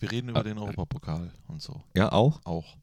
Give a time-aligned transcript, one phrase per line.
[0.00, 1.82] Wir reden über den Europapokal und so.
[1.96, 2.40] Ja, auch.
[2.44, 2.76] Auch.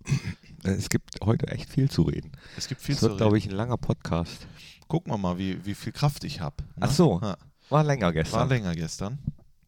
[0.64, 2.32] Äh, Es gibt heute echt viel zu reden.
[2.58, 3.46] Es gibt viel Es zu wird, glaube reden.
[3.48, 4.48] ich, ein langer Podcast.
[4.88, 6.56] Gucken wir mal, wie, wie viel Kraft ich habe.
[6.80, 7.20] Ach so.
[7.22, 7.38] Ja,
[7.70, 8.50] War länger war gestern.
[8.50, 9.20] länger gestern.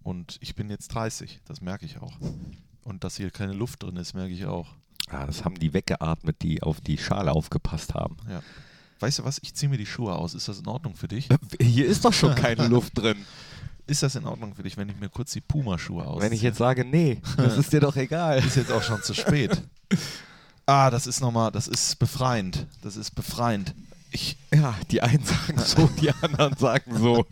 [0.04, 1.41] Und ich bin jetzt 30.
[1.46, 2.13] Das merke ich auch.
[2.83, 4.68] Und dass hier keine Luft drin ist, merke ich auch.
[5.11, 8.18] Ja, das haben die weggeatmet, die auf die Schale aufgepasst haben.
[8.29, 8.41] Ja.
[9.00, 9.39] Weißt du was?
[9.43, 10.34] Ich ziehe mir die Schuhe aus.
[10.34, 11.29] Ist das in Ordnung für dich?
[11.61, 13.18] Hier ist doch schon keine Luft drin.
[13.88, 16.21] Ist das in Ordnung für dich, wenn ich mir kurz die Puma-Schuhe ausziehe?
[16.29, 18.39] Wenn ich jetzt sage, nee, das ist dir doch egal.
[18.39, 19.62] Ist jetzt auch schon zu spät.
[20.70, 22.67] Ah, das ist nochmal, das ist befreiend.
[22.81, 23.73] Das ist befreiend.
[24.12, 27.26] Ich, Ja, die einen sagen so, die anderen sagen so.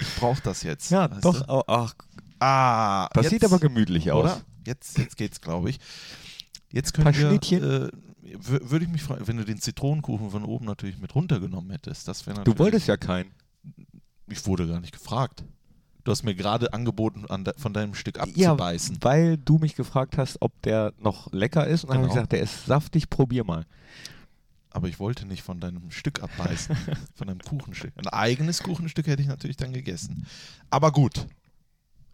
[0.00, 0.90] ich brauche das jetzt.
[0.90, 1.42] Ja, doch.
[1.46, 1.62] Du?
[1.66, 1.94] Ach,
[2.38, 4.24] Ah, das jetzt, sieht aber gemütlich aus.
[4.24, 4.40] oder?
[4.66, 5.78] Jetzt, jetzt geht's, glaube ich.
[6.72, 7.62] Jetzt können Paar wir, Schnittchen.
[7.62, 7.90] äh,
[8.38, 12.08] wür- würde ich mich freuen, wenn du den Zitronenkuchen von oben natürlich mit runtergenommen hättest.
[12.08, 13.30] Das wäre Du wolltest ja keinen.
[14.26, 15.44] Ich wurde gar nicht gefragt.
[16.04, 18.22] Du hast mir gerade angeboten, an de, von deinem Stück Ja,
[18.52, 18.98] abzubeißen.
[19.02, 21.84] weil du mich gefragt hast, ob der noch lecker ist.
[21.84, 22.22] Und dann habe ich Genau.
[22.22, 23.66] gesagt, der ist saftig, probier mal.
[24.70, 26.76] Aber ich wollte nicht von deinem Stück abbeißen,
[27.14, 27.92] von deinem Kuchenstück.
[27.96, 30.26] Ein eigenes Kuchenstück hätte ich natürlich dann gegessen.
[30.70, 31.26] Aber gut,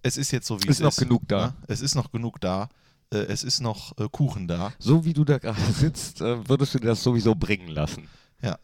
[0.02, 0.98] es ist jetzt so, wie Ist es noch ist.
[0.98, 1.46] genug da.
[1.48, 1.54] ne?
[1.68, 2.68] Es ist noch genug da.
[3.12, 4.72] Äh, Es ist noch äh, Kuchen da.
[4.78, 8.08] So wie du da gerade sitzt, äh, würdest du dir das sowieso bringen lassen.
[8.42, 8.58] Ja.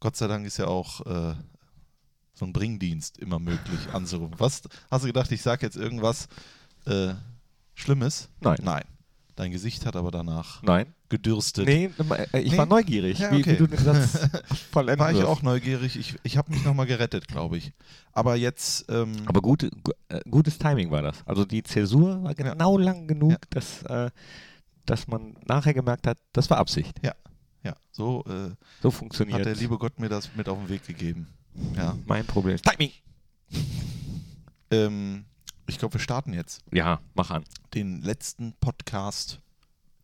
[0.00, 1.34] Gott sei Dank ist ja auch äh,
[2.40, 4.34] so ein Bringdienst immer möglich anzurufen.
[4.38, 4.62] Was?
[4.90, 6.26] Hast du gedacht, ich sage jetzt irgendwas
[6.86, 7.12] äh,
[7.74, 8.28] Schlimmes?
[8.40, 8.58] Nein.
[8.62, 8.84] Nein.
[9.36, 10.92] Dein Gesicht hat aber danach Nein.
[11.08, 11.66] gedürstet.
[11.66, 11.90] Nee,
[12.32, 12.58] äh, ich Nee.
[12.58, 13.52] war neugierig, Ja, wie, okay.
[13.52, 14.18] wie du den Satz
[14.72, 15.96] vollenden War ich auch neugierig.
[15.96, 17.72] Ich, ich habe mich nochmal gerettet, glaube ich.
[18.12, 18.86] Aber jetzt.
[18.90, 21.16] Ähm, Aber gute, gu- äh, gutes Timing war das.
[21.26, 23.38] Also die Zäsur war genau lang genug, Ja.
[23.50, 24.10] dass, äh,
[24.86, 26.98] dass man nachher gemerkt hat, das war Absicht.
[27.02, 27.14] ja,
[27.92, 28.50] so äh,
[28.82, 31.28] So funktioniert hat der liebe Gott mir das mit auf den Weg gegeben.
[31.76, 31.96] Ja.
[32.06, 32.58] mein Problem.
[32.62, 32.92] Timing!
[34.70, 35.24] Ähm,
[35.66, 37.44] ich glaube, wir starten jetzt Ja, mach an.
[37.74, 39.40] den letzten Podcast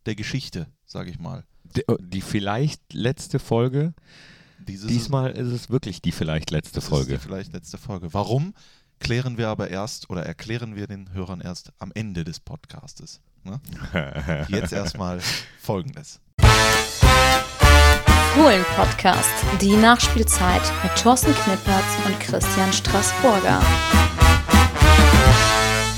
[0.05, 1.43] der Geschichte, sage ich mal.
[1.63, 3.93] Die, äh, die vielleicht letzte Folge.
[4.59, 7.13] Dieses Diesmal ist es wirklich die vielleicht letzte Folge.
[7.13, 8.13] die vielleicht letzte Folge.
[8.13, 8.53] Warum?
[8.99, 13.21] Klären wir aber erst oder erklären wir den Hörern erst am Ende des Podcastes.
[13.43, 13.61] Ne?
[14.49, 15.21] Jetzt erstmal
[15.61, 16.19] Folgendes.
[18.37, 19.31] Fohlen-Podcast,
[19.61, 23.63] die Nachspielzeit mit Thorsten Knippertz und Christian Straßburger.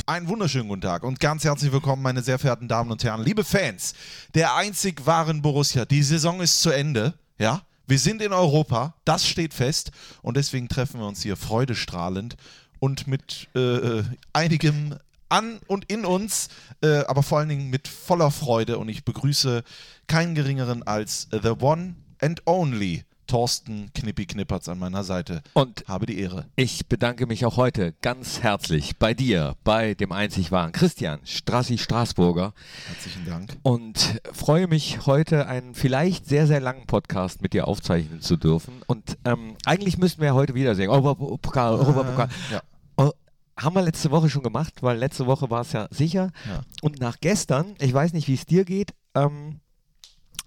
[0.06, 3.44] Einen wunderschönen guten Tag und ganz herzlich willkommen, meine sehr verehrten Damen und Herren, liebe
[3.44, 3.94] Fans
[4.36, 5.84] der einzig wahren Borussia.
[5.84, 7.64] Die Saison ist zu Ende, ja.
[7.88, 9.92] Wir sind in Europa, das steht fest
[10.22, 12.38] und deswegen treffen wir uns hier freudestrahlend
[12.80, 14.02] und mit äh,
[14.32, 14.96] einigem
[15.28, 16.48] an und in uns,
[16.84, 19.62] äh, aber vor allen Dingen mit voller Freude und ich begrüße
[20.08, 25.44] keinen geringeren als the one and only Thorsten Knippi Knippertz an meiner Seite.
[25.53, 26.47] Und Habe die Ehre.
[26.56, 31.78] ich bedanke mich auch heute ganz herzlich bei dir, bei dem einzig wahren Christian Strassi
[31.78, 32.53] Straßburger
[32.88, 33.56] Herzlichen Dank.
[33.62, 38.81] und freue mich heute einen vielleicht sehr, sehr langen Podcast mit dir aufzeichnen zu dürfen.
[38.88, 40.90] Und ähm, eigentlich müssten wir heute wieder singen.
[40.90, 42.30] Europapokal, Europapokal.
[42.51, 42.63] Ja.
[42.97, 43.12] Oh,
[43.56, 46.31] haben wir letzte Woche schon gemacht, weil letzte Woche war es ja sicher.
[46.47, 46.62] Ja.
[46.81, 49.59] Und nach gestern, ich weiß nicht, wie es dir geht, ähm,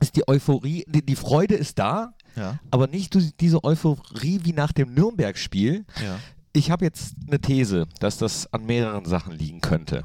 [0.03, 4.73] ist die Euphorie, die, die Freude ist da, Ja, aber nicht diese Euphorie wie nach
[4.73, 5.85] dem Nürnberg-Spiel.
[6.03, 6.19] ja.
[6.55, 10.05] Ich habe jetzt eine These, dass das an mehreren Sachen liegen könnte.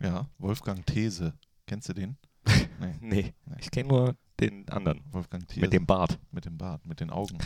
[0.00, 1.34] Ja, Wolfgang These.
[1.66, 2.16] Kennst du den?
[2.80, 5.60] Nee, Nee, ich kenne nur den anderen Wolfgang These.
[5.60, 6.20] mit dem Bart.
[6.30, 7.38] mit dem Bart, mit den Augen.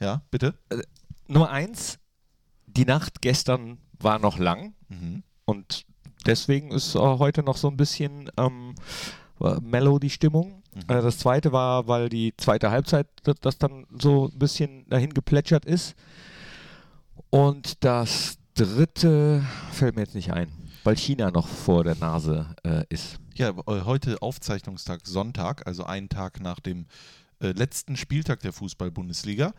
[0.00, 0.58] Ja, bitte?
[1.28, 2.00] Nummer eins,
[2.66, 5.22] die Nacht gestern war noch lang Mhm.
[5.44, 5.86] und
[6.26, 8.74] deswegen ist äh, heute noch so ein bisschen ähm,
[9.40, 10.61] äh, mellow die Stimmung.
[10.74, 10.86] Mhm.
[10.86, 15.64] Das zweite war, weil die zweite Halbzeit das, das dann so ein bisschen dahin geplätschert
[15.64, 15.94] ist.
[17.30, 20.48] Und das dritte fällt mir jetzt nicht ein,
[20.84, 23.18] weil China noch vor der Nase äh, ist.
[23.34, 26.86] Ja, äh, heute Aufzeichnungstag Sonntag, also einen Tag nach dem
[27.40, 29.54] äh, letzten Spieltag der Fußball-Bundesliga.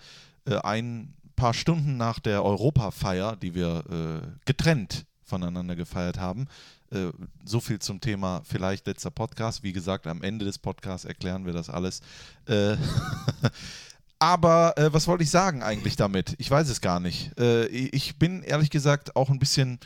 [0.45, 6.47] Äh, ein paar Stunden nach der Europafeier, die wir äh, getrennt voneinander gefeiert haben.
[6.93, 7.11] Äh,
[7.45, 9.63] so viel zum Thema vielleicht letzter Podcast.
[9.63, 12.01] Wie gesagt, am Ende des Podcasts erklären wir das alles.
[12.47, 12.75] Äh,
[14.19, 16.35] Aber äh, was wollte ich sagen eigentlich damit?
[16.37, 17.37] Ich weiß es gar nicht.
[17.37, 19.79] Äh, ich bin ehrlich gesagt auch ein bisschen.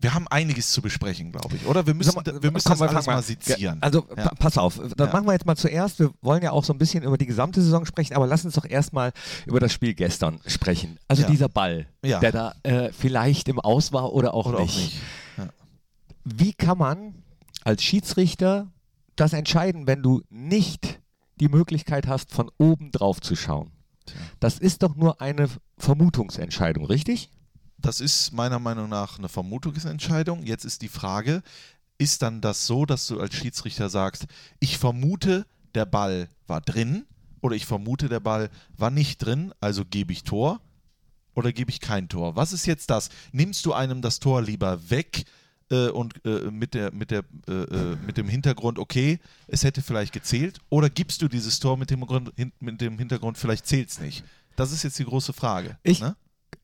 [0.00, 1.84] Wir haben einiges zu besprechen, glaube ich, oder?
[1.84, 3.78] Wir müssen, mal, wir müssen komm, das alles fangen mal sezieren.
[3.80, 4.28] Also Ja.
[4.28, 5.12] pa- pass auf, dann Ja.
[5.12, 7.60] machen wir jetzt mal zuerst, wir wollen ja auch so ein bisschen über die gesamte
[7.60, 9.10] Saison sprechen, aber lass uns doch erstmal
[9.44, 11.00] über das Spiel gestern sprechen.
[11.08, 11.28] Also Ja.
[11.28, 14.76] dieser Ball, der da äh, vielleicht im Aus war oder auch oder nicht.
[14.76, 15.00] auch nicht.
[16.34, 17.14] Wie kann man
[17.64, 18.70] als Schiedsrichter
[19.16, 21.00] das entscheiden, wenn du nicht
[21.40, 23.70] die Möglichkeit hast, von oben drauf zu schauen?
[24.40, 25.48] Das ist doch nur eine
[25.78, 27.30] Vermutungsentscheidung, richtig?
[27.78, 30.44] Das ist meiner Meinung nach eine Vermutungsentscheidung.
[30.44, 31.42] Jetzt ist die Frage,
[31.98, 34.26] ist dann das so, dass du als Schiedsrichter sagst,
[34.60, 37.04] ich vermute, der Ball war drin
[37.40, 40.60] oder ich vermute, der Ball war nicht drin, also gebe ich Tor
[41.34, 42.36] oder gebe ich kein Tor?
[42.36, 43.10] Was ist jetzt das?
[43.32, 45.24] Nimmst du einem das Tor lieber weg
[45.70, 49.82] äh, und äh, mit, der, mit, der, äh, äh mit dem Hintergrund, okay, es hätte
[49.82, 53.90] vielleicht gezählt, oder gibst du dieses Tor mit dem, Grund, mit dem Hintergrund, vielleicht zählt
[53.90, 54.24] es nicht?
[54.56, 55.78] Das ist jetzt die große Frage.
[55.82, 56.16] Ich, ne?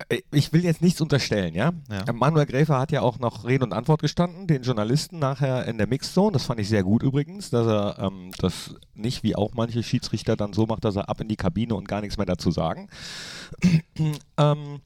[0.08, 1.72] Äh, ich will jetzt nichts unterstellen, ja?
[1.90, 2.12] Ja.
[2.12, 5.86] Manuel Gräfer hat ja auch noch Rede und Antwort gestanden, den Journalisten nachher in der
[5.86, 6.32] Mixzone.
[6.32, 10.36] Das fand ich sehr gut übrigens, dass er ähm, das nicht wie auch manche Schiedsrichter
[10.36, 12.88] dann so macht, dass er ab in die Kabine und gar nichts mehr dazu sagen.
[14.38, 14.80] ähm,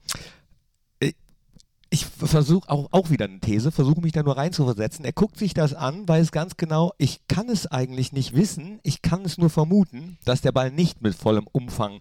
[1.90, 5.04] ich versuche auch, auch wieder eine These, versuche mich da nur reinzuversetzen.
[5.04, 9.00] Er guckt sich das an, weiß ganz genau, ich kann es eigentlich nicht wissen, ich
[9.00, 12.00] kann es nur vermuten, dass der Ball nicht mit vollem Umfang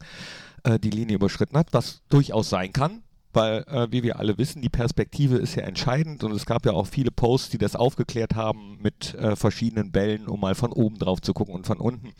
[0.63, 4.61] äh, die Linie überschritten hat, was durchaus sein kann, weil, äh, wie wir alle wissen,
[4.61, 8.35] die Perspektive ist ja entscheidend und es gab ja auch viele Posts, die das aufgeklärt
[8.35, 12.07] haben mit äh, verschiedenen Bällen, um mal von oben drauf zu gucken und von unten.
[12.07, 12.13] Mhm.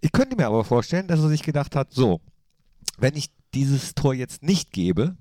[0.00, 2.20] Ich könnte mir aber vorstellen, dass er sich gedacht hat, so,
[2.98, 5.16] wenn ich dieses Tor jetzt nicht gebe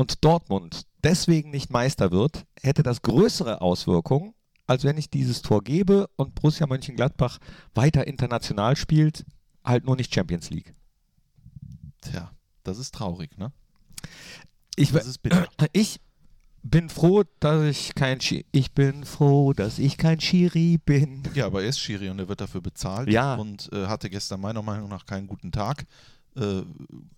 [0.00, 4.32] und Dortmund deswegen nicht Meister wird, hätte das größere Auswirkungen,
[4.66, 7.38] als wenn ich dieses Tor gebe und Borussia Mönchengladbach
[7.74, 9.26] weiter international spielt,
[9.62, 10.74] halt nur nicht Champions League.
[12.00, 12.30] Tja,
[12.62, 13.52] das ist traurig, ne?
[14.74, 15.46] Ich, das ist bitter.
[15.74, 16.00] Ich
[16.62, 21.24] bin froh, dass ich kein Schiri, ich bin froh, dass ich kein Schiri bin.
[21.34, 23.34] Ja, aber er ist Schiri und er wird dafür bezahlt ja.
[23.34, 25.84] und äh, hatte gestern meiner Meinung nach keinen guten Tag.
[26.36, 26.62] Äh,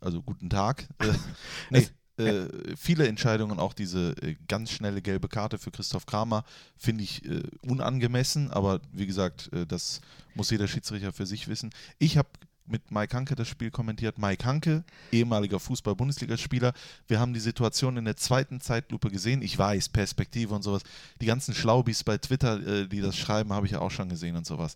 [0.00, 0.88] also guten Tag.
[0.99, 1.12] Äh,
[1.70, 1.87] nee,
[2.19, 6.44] äh, viele Entscheidungen, auch diese äh, ganz schnelle gelbe Karte für Christoph Kramer,
[6.76, 10.00] finde ich äh, unangemessen, aber wie gesagt, äh, das
[10.35, 11.70] muss jeder Schiedsrichter für sich wissen.
[11.99, 12.29] Ich habe
[12.67, 14.19] mit Mike Hanke das Spiel kommentiert.
[14.19, 16.73] Mike Hanke, ehemaliger Fußball-Bundesligaspieler.
[17.06, 19.43] Wir haben die Situation in der zweiten Zeitlupe gesehen.
[19.43, 20.82] Ich weiß, Perspektive und sowas.
[21.20, 24.37] Die ganzen Schlaubis bei Twitter, äh, die das schreiben, habe ich ja auch schon gesehen
[24.37, 24.75] und sowas.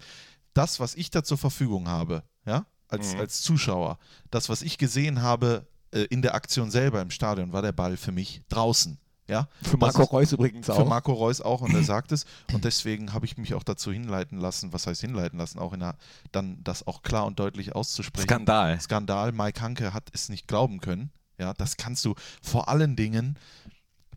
[0.52, 3.20] Das, was ich da zur Verfügung habe, ja, als, mhm.
[3.20, 3.98] als Zuschauer,
[4.30, 8.12] das, was ich gesehen habe in der Aktion selber im Stadion, war der Ball für
[8.12, 8.98] mich draußen.
[9.28, 10.76] Ja, für Marco ist, Reus übrigens auch.
[10.76, 12.26] Für Marco Reus auch und er sagt es.
[12.52, 15.80] Und deswegen habe ich mich auch dazu hinleiten lassen, was heißt hinleiten lassen, auch in
[15.80, 15.96] der,
[16.30, 18.28] dann das auch klar und deutlich auszusprechen.
[18.28, 18.80] Skandal.
[18.80, 19.32] Skandal.
[19.32, 21.10] Mike Hanke hat es nicht glauben können.
[21.38, 23.38] Ja, das kannst du vor allen Dingen.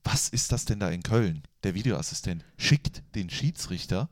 [0.03, 1.43] Was ist das denn da in Köln?
[1.63, 4.09] Der Videoassistent schickt den Schiedsrichter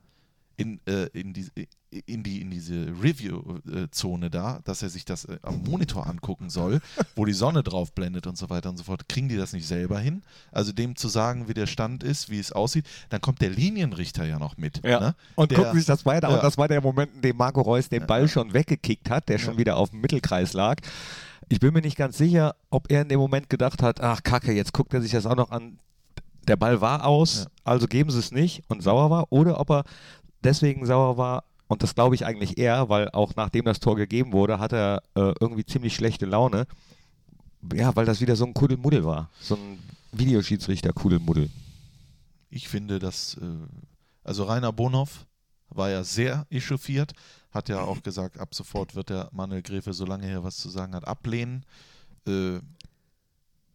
[0.56, 1.48] in, äh, in, die,
[1.90, 6.80] in, die, in diese Review-Zone da, dass er sich das äh, am Monitor angucken soll,
[7.16, 9.08] wo die Sonne drauf blendet und so weiter und so fort.
[9.08, 10.22] Kriegen die das nicht selber hin?
[10.52, 14.24] Also dem zu sagen, wie der Stand ist, wie es aussieht, dann kommt der Linienrichter
[14.26, 14.84] ja noch mit.
[14.84, 15.00] Ja.
[15.00, 15.14] Ne?
[15.34, 16.28] Und der, guckt sich das weiter.
[16.28, 16.36] Ja.
[16.36, 19.38] Und das war der Moment, in dem Marco Reus den Ball schon weggekickt hat, der
[19.38, 20.76] schon wieder auf dem Mittelkreis lag.
[21.48, 24.52] Ich bin mir nicht ganz sicher, ob er in dem Moment gedacht hat, ach Kacke,
[24.52, 25.78] jetzt guckt er sich das auch noch an.
[26.46, 27.50] Der Ball war aus, ja.
[27.64, 29.32] also geben sie es nicht und sauer war.
[29.32, 29.84] Oder ob er
[30.44, 34.32] deswegen sauer war, und das glaube ich eigentlich eher, weil auch nachdem das Tor gegeben
[34.32, 36.66] wurde, hat er äh, irgendwie ziemlich schlechte Laune.
[37.74, 39.30] Ja, weil das wieder so ein Kuddelmuddel war.
[39.40, 39.78] So ein
[40.12, 41.50] Videoschiedsrichter Kuddelmuddel.
[42.50, 43.44] Ich finde, dass, äh,
[44.24, 45.26] also Rainer Bonhoff
[45.68, 47.12] war ja sehr echauffiert,
[47.50, 50.94] hat ja auch gesagt, ab sofort wird der Manuel Gräfe, solange er was zu sagen
[50.94, 51.64] hat, ablehnen.
[52.26, 52.60] Äh,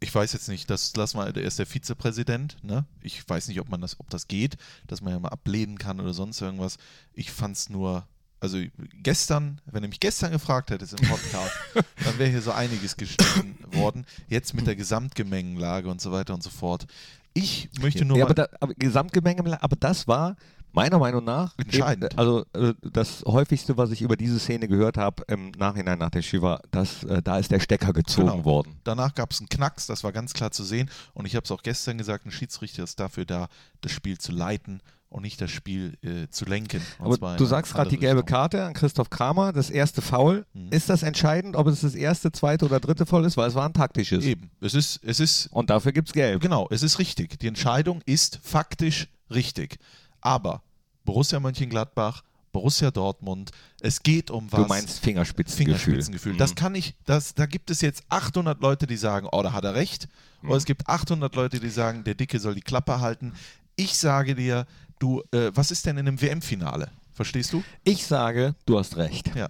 [0.04, 2.86] ich weiß jetzt nicht, das lass mal, er ist der Vizepräsident, ne?
[3.02, 6.02] Ich weiß nicht, ob man das, ob das geht, dass man ja mal ablehnen kann
[6.02, 6.78] oder sonst irgendwas.
[7.14, 8.06] Ich fand es nur,
[8.42, 8.62] also
[9.02, 11.54] gestern, wenn er mich gestern gefragt hätte im Podcast,
[12.04, 14.06] dann wäre hier so einiges gestrichen worden.
[14.28, 16.86] Jetzt mit der Gesamtgemengenlage und so weiter und so fort.
[17.34, 18.18] Ich möchte nur.
[18.18, 20.36] Ja, aber, da, aber Gesamtgemengenlage, aber das war
[20.74, 22.18] meiner Meinung nach, entscheidend.
[22.18, 26.22] also äh, das häufigste, was ich über diese Szene gehört habe im Nachhinein nach der
[26.22, 28.46] Shiva, dass äh, da ist der Stecker gezogen genau.
[28.46, 28.80] worden.
[28.84, 30.90] Danach gab es einen Knacks, das war ganz klar zu sehen.
[31.14, 33.48] Und ich habe es auch gestern gesagt, ein Schiedsrichter ist dafür da,
[33.82, 34.82] das Spiel zu leiten
[35.14, 36.82] und nicht das Spiel äh, zu lenken.
[36.98, 38.36] Aber du sagst gerade die gelbe Richtung.
[38.36, 40.46] Karte an Christoph Kramer, das erste Foul.
[40.54, 40.70] Mhm.
[40.72, 43.38] Ist das entscheidend, ob es das erste, zweite oder dritte Foul ist?
[43.38, 44.26] Weil es war ein taktisches.
[44.26, 44.50] Eben.
[44.60, 45.48] Es ist, es ist.
[45.52, 46.42] Und dafür gibt es gelb.
[46.42, 47.40] Genau, es ist richtig.
[47.40, 49.78] Die Entscheidung ist faktisch richtig.
[50.24, 50.64] Aber
[51.04, 53.52] Borussia Mönchengladbach, Borussia Dortmund,
[53.82, 54.62] es geht um was.
[54.62, 55.76] Du meinst Fingerspitzengefühl.
[55.76, 56.34] Fingerspitzengefühl.
[56.34, 56.38] Mhm.
[56.38, 59.66] Das kann ich, das, da gibt es jetzt 800 Leute, die sagen, oh, da hat
[59.66, 60.08] er recht.
[60.42, 60.50] Mhm.
[60.50, 63.34] Oder es gibt 800 Leute, die sagen, der Dicke soll die Klappe halten.
[63.76, 64.66] Ich sage dir,
[65.00, 66.90] du, äh, was ist denn in einem WM-Finale?
[67.14, 67.64] Verstehst du?
[67.84, 69.36] Ich sage, du hast recht.
[69.36, 69.48] Ja.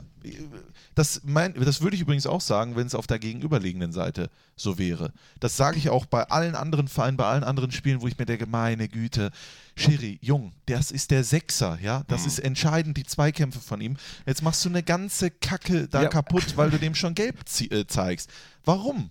[0.95, 4.77] Das, mein, das würde ich übrigens auch sagen, wenn es auf der gegenüberliegenden Seite so
[4.77, 5.11] wäre.
[5.39, 8.25] Das sage ich auch bei allen anderen Vereinen, bei allen anderen Spielen, wo ich mir
[8.25, 9.31] denke, meine Güte,
[9.75, 12.27] Schiri, Jung, das ist der Sechser, ja, das mhm.
[12.27, 13.97] ist entscheidend, die Zweikämpfe von ihm.
[14.25, 16.09] Jetzt machst du eine ganze Kacke da ja.
[16.09, 17.39] kaputt, weil du dem schon gelb
[17.71, 18.29] äh, zeigst.
[18.65, 19.09] Warum?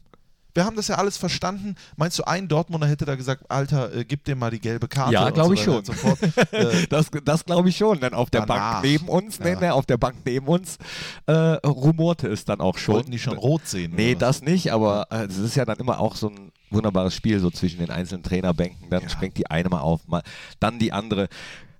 [0.54, 1.76] Wir haben das ja alles verstanden.
[1.96, 5.12] Meinst du, ein Dortmunder hätte da gesagt, Alter, äh, gib dir mal die gelbe Karte?
[5.14, 5.82] Ja, glaube so ich schon.
[6.52, 8.00] äh, Das, das glaube ich schon.
[8.00, 8.72] Denn auf der Danach.
[8.82, 9.58] Bank neben uns, Ja.
[9.60, 10.78] nee, auf der Bank neben uns
[11.26, 12.96] äh, rumorte es dann auch schon.
[12.96, 13.92] wollten die schon rot sehen?
[13.96, 17.14] Nee, oder das nicht, aber äh, es ist ja dann immer auch so ein wunderbares
[17.14, 18.90] Spiel so zwischen den einzelnen Trainerbänken.
[18.90, 19.08] Dann Ja.
[19.08, 20.22] springt die eine mal auf, mal,
[20.60, 21.28] dann die andere.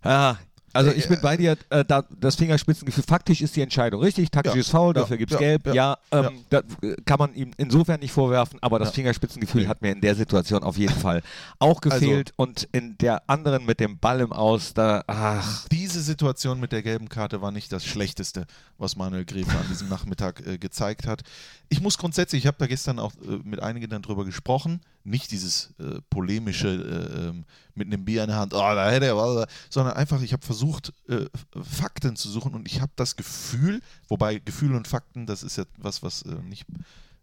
[0.04, 0.38] Ja,
[0.72, 4.30] also ich Äh, bin bei dir, äh, da, das Fingerspitzengefühl, faktisch ist die Entscheidung richtig,
[4.30, 6.62] taktisches Foul, ja, dafür gibt es ja, Gelb, ja, ja, ähm, da
[7.04, 8.94] kann man ihm insofern nicht vorwerfen, aber das Ja.
[8.94, 9.62] Fingerspitzengefühl.
[9.62, 11.22] Also hat mir in der Situation auf jeden Fall
[11.58, 16.60] auch gefehlt und in der anderen mit dem Ball im Aus, da, ach, Diese Situation
[16.60, 18.46] mit der gelben Karte war nicht das Schlechteste,
[18.78, 21.22] was Manuel Gräfe an diesem Nachmittag äh, gezeigt hat.
[21.68, 25.30] Ich muss grundsätzlich, ich habe da gestern auch äh, mit einigen dann drüber gesprochen, nicht
[25.30, 27.44] dieses äh, polemische äh, ähm,
[27.74, 30.92] mit einem Bier in der Hand, oh, da hätte er sondern einfach, ich habe versucht,
[31.08, 31.26] äh,
[31.60, 35.64] Fakten zu suchen und ich habe das Gefühl, wobei Gefühl und Fakten, das ist ja
[35.78, 36.66] was, was äh, nicht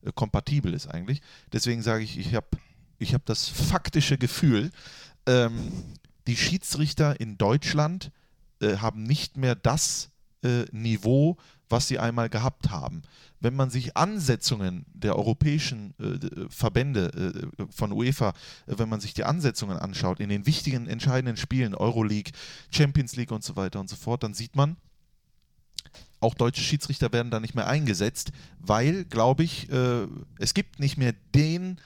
[0.03, 1.21] äh, kompatibel ist eigentlich.
[1.53, 2.47] Deswegen sage ich, ich habe
[2.97, 4.71] ich hab das faktische Gefühl,
[5.25, 5.71] ähm,
[6.27, 8.11] die Schiedsrichter in Deutschland
[8.61, 10.09] äh, haben nicht mehr das
[10.71, 11.35] Niveau,
[11.69, 13.03] was sie einmal gehabt haben.
[13.39, 18.29] Wenn man sich Ansetzungen der europäischen äh, d- Verbände äh, von UEFA,
[18.67, 22.33] äh, wenn man sich die Ansetzungen anschaut in den wichtigen, entscheidenden Spielen, Euroleague,
[22.71, 24.75] Champions League und so weiter und so fort, dann sieht man,
[26.19, 30.05] auch deutsche Schiedsrichter werden da nicht mehr eingesetzt, weil, glaube ich, äh,
[30.37, 31.79] es gibt nicht mehr den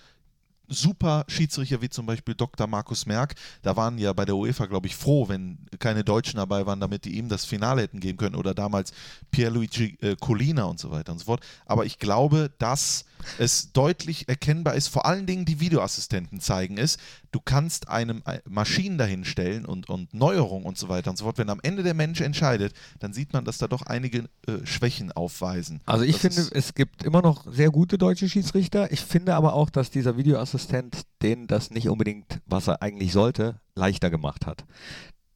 [0.74, 2.68] super Schiedsrichter wie zum Beispiel Dr.
[2.68, 3.36] Markus Merck.
[3.62, 7.06] Da waren ja bei der UEFA, glaube ich, froh, wenn keine Deutschen dabei waren, damit
[7.06, 8.36] die ihm das Finale hätten geben können.
[8.36, 8.94] Oder damals
[9.32, 11.46] Pierluigi äh, Collina und so weiter und so fort.
[11.66, 13.06] Aber ich glaube, dass
[13.38, 16.98] es deutlich erkennbar ist, vor allen Dingen die Videoassistenten zeigen es,
[17.32, 21.38] du kannst einem äh, Maschinen dahinstellen und, und Neuerungen und so weiter und so fort.
[21.38, 25.12] Wenn am Ende der Mensch entscheidet, dann sieht man, dass da doch einige äh, Schwächen
[25.12, 25.82] aufweisen.
[25.86, 28.92] Also ich Das finde, es gibt immer noch sehr gute deutsche Schiedsrichter.
[28.92, 33.60] Ich finde aber auch, dass dieser Videoassistent denen das nicht unbedingt, was er eigentlich sollte,
[33.76, 34.66] leichter gemacht hat.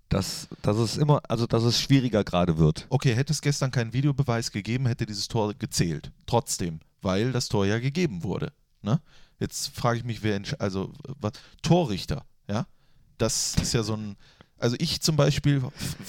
[0.10, 2.86] Dass, dass es immer, also dass es schwieriger gerade wird.
[2.90, 6.12] Okay, hätte es gestern keinen Videobeweis gegeben, hätte dieses Tor gezählt.
[6.26, 8.54] Trotzdem, weil das Tor ja gegeben wurde.
[8.82, 9.02] Ne?
[9.40, 12.66] Jetzt frage ich mich, wer, also was, Torrichter, ja?
[13.18, 14.16] Das ist ja so ein,
[14.60, 15.62] also ich zum Beispiel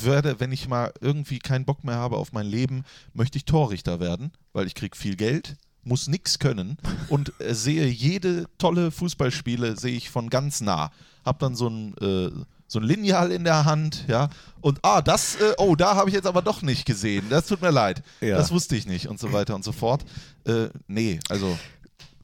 [0.03, 4.01] werde, wenn ich mal irgendwie keinen Bock mehr habe auf mein Leben, möchte ich Torrichter
[4.01, 6.77] werden, weil ich kriege viel Geld, muss nichts können
[7.09, 10.91] und äh, sehe jede tolle Fußballspiele, sehe ich von ganz nah.
[11.25, 12.31] Hab dann so ein, äh,
[12.69, 14.29] so ein Lineal in der Hand, ja,
[14.61, 17.27] und ah, das, äh, oh, da habe ich jetzt aber doch nicht gesehen.
[17.31, 18.03] Das tut mir leid.
[18.21, 18.37] Ja.
[18.37, 20.05] Das wusste ich nicht und so weiter und so fort.
[20.47, 21.59] Äh, nee, also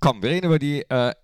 [0.01, 1.15] Komm, wir reden über die, äh,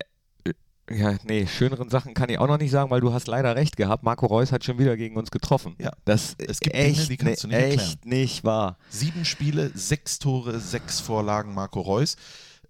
[0.90, 3.76] ja, nee, schöneren Sachen kann ich auch noch nicht sagen, weil du hast leider recht
[3.76, 4.02] gehabt.
[4.02, 5.76] Marco Reus hat schon wieder gegen uns getroffen.
[5.78, 5.92] Ja.
[6.04, 7.88] Das Es ist gibt Dinge, echt, die kannst du ne- nicht erklären.
[7.88, 8.76] echt nicht wahr.
[8.88, 12.16] Sieben Spiele, sechs Tore, sechs Vorlagen Marco Reus.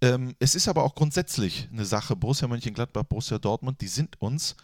[0.03, 4.55] Ähm, es ist aber auch grundsätzlich eine Sache, Borussia Mönchengladbach, Borussia Dortmund, die sind uns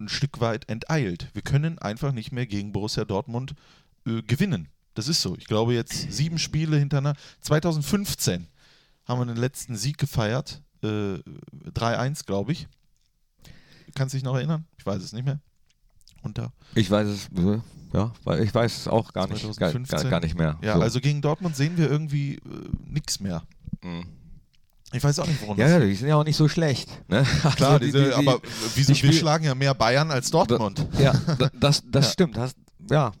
[0.00, 1.28] ein Stück weit enteilt.
[1.32, 3.54] Wir können einfach nicht mehr gegen Borussia Dortmund
[4.06, 4.68] äh, gewinnen.
[4.94, 5.36] Das ist so.
[5.36, 7.18] Ich glaube jetzt sieben Spiele hintereinander.
[7.40, 8.46] 2015
[9.06, 10.62] haben wir den letzten Sieg gefeiert.
[10.82, 11.18] Äh,
[11.70, 12.68] 3-1, glaube ich.
[13.94, 14.66] Kannst du dich noch erinnern?
[14.78, 15.40] Ich weiß es nicht mehr.
[16.32, 17.60] Da Ich weiß es, äh,
[17.92, 20.10] ja, weil ich weiß es auch gar nicht, gar, 2015.
[20.10, 20.58] gar nicht mehr.
[20.62, 20.80] Ja, So.
[20.80, 22.40] also gegen Dortmund sehen wir irgendwie äh,
[22.86, 23.42] nichts mehr.
[23.82, 24.06] Mhm.
[24.92, 26.88] Ich weiß auch nicht, woran Ja, das ja, die sind ja auch nicht so schlecht.
[27.08, 27.24] Ne?
[27.56, 28.40] Klar, Also diese, die- die- aber
[28.74, 30.86] wieso, die wir schlagen ja mehr Bayern als Dortmund.
[30.98, 32.12] Ja, da- das, das Ja.
[32.12, 32.36] stimmt.
[32.36, 32.54] Das,
[32.90, 33.12] ja,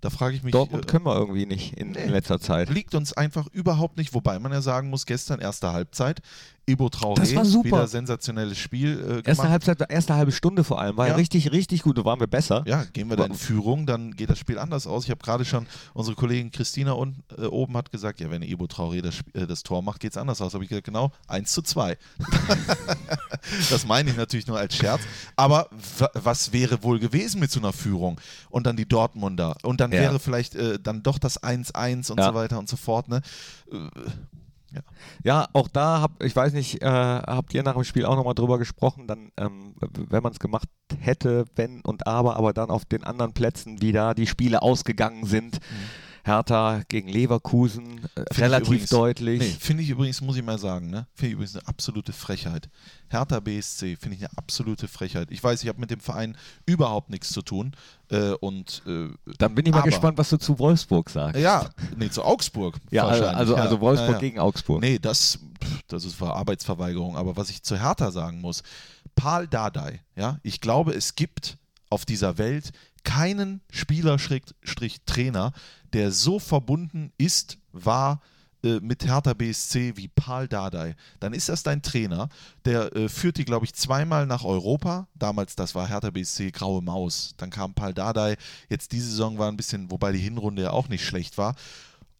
[0.00, 2.04] Da frage ich mich, Dortmund äh, können wir irgendwie nicht in, nee.
[2.04, 2.68] in letzter Zeit.
[2.70, 6.20] liegt uns einfach überhaupt nicht, wobei man ja sagen muss, gestern erste Halbzeit,
[6.68, 7.68] Ebo Traoré, Das war super.
[7.68, 9.48] wieder sensationelles Spiel äh, Erste gemacht.
[9.48, 11.12] Halbzeit, erste halbe Stunde vor allem, war ja.
[11.12, 11.16] Ja.
[11.16, 11.96] richtig, richtig gut.
[11.98, 12.62] Da waren wir besser.
[12.66, 15.04] Ja, gehen wir da in Führung, dann geht das Spiel anders aus.
[15.04, 18.66] Ich habe gerade schon, unsere Kollegin Christina unten, äh, oben hat gesagt, ja, wenn Ebo
[18.66, 20.54] Traoré das, äh, das Tor macht, geht es anders aus.
[20.54, 21.96] Habe ich gesagt, genau, 1 zu 2.
[23.70, 25.00] das meine ich natürlich nur als Scherz.
[25.36, 28.20] Aber wa- was wäre wohl gewesen mit so einer Führung?
[28.50, 29.56] Und dann die Dortmunder.
[29.62, 30.00] Und dann Ja.
[30.00, 32.26] wäre vielleicht äh, dann doch das 1-1 und Ja.
[32.28, 33.08] so weiter und so fort.
[33.08, 33.22] Ne?
[35.24, 38.34] Ja, auch da hab, ich weiß nicht, äh, habt ihr nach dem Spiel auch nochmal
[38.34, 40.68] drüber gesprochen, dann, ähm, wenn man es gemacht
[41.00, 45.24] hätte, wenn und aber, aber dann auf den anderen Plätzen, wie da die Spiele ausgegangen
[45.24, 45.58] sind.
[46.24, 49.40] Hertha gegen Leverkusen, äh, ich relativ übrigens- deutlich.
[49.40, 51.06] Nee, finde ich übrigens, muss ich mal sagen, ne?
[51.14, 52.68] Finde ich übrigens eine absolute Frechheit.
[53.08, 55.28] Hertha BSC finde ich eine absolute Frechheit.
[55.30, 57.72] Ich weiß, ich habe mit dem Verein überhaupt nichts zu tun.
[58.10, 59.08] Äh, und äh,
[59.38, 61.40] Dann bin ich mal Aber- gespannt, was du zu Wolfsburg sagst.
[61.40, 62.76] ja, nee, zu Augsburg.
[62.90, 63.62] Ja, also, also, ja.
[63.62, 64.80] also Wolfsburg ja, gegen Augsburg.
[64.82, 65.38] Nee, das,
[65.88, 67.16] das ist war Arbeitsverweigerung.
[67.16, 68.62] Aber was ich zu Hertha sagen muss,
[69.14, 71.56] Paul Dardai, ja, ich glaube, es gibt
[71.90, 72.72] auf dieser Welt
[73.08, 75.52] keinen Spieler-Trainer,
[75.94, 78.20] der so verbunden ist, war
[78.62, 82.28] äh, mit Hertha BSC wie Paul Dardai, dann ist das dein Trainer,
[82.66, 85.08] der äh, führt die, glaube ich, zweimal nach Europa.
[85.14, 87.34] Damals, das war Hertha BSC Graue Maus.
[87.38, 88.36] Dann kam Paul Dardai.
[88.68, 91.54] Jetzt diese Saison war ein bisschen, wobei die Hinrunde ja auch nicht schlecht war.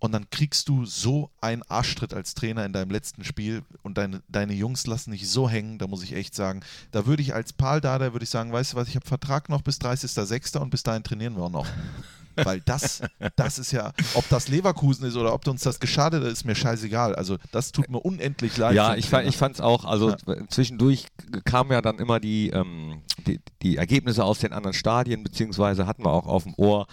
[0.00, 4.22] Und dann kriegst du so einen Arschtritt als Trainer in deinem letzten Spiel und deine,
[4.28, 6.60] deine Jungs lassen dich so hängen, da muss ich echt sagen,
[6.92, 9.48] da würde ich als Paul Dardai, würde ich sagen, weißt du was, ich habe Vertrag
[9.48, 10.58] noch bis 30.06.
[10.58, 11.66] und bis dahin trainieren wir auch noch.
[12.44, 13.02] Weil das,
[13.34, 16.54] das ist ja, ob das Leverkusen ist oder ob uns das geschadet hat, ist mir
[16.54, 17.16] scheißegal.
[17.16, 18.76] Also das tut mir unendlich leid.
[18.76, 20.16] Ja, ich, ich fand es auch, also ja.
[20.48, 21.06] zwischendurch
[21.44, 26.04] kamen ja dann immer die, ähm, die, die Ergebnisse aus den anderen Stadien, beziehungsweise hatten
[26.04, 26.86] wir auch auf dem Ohr.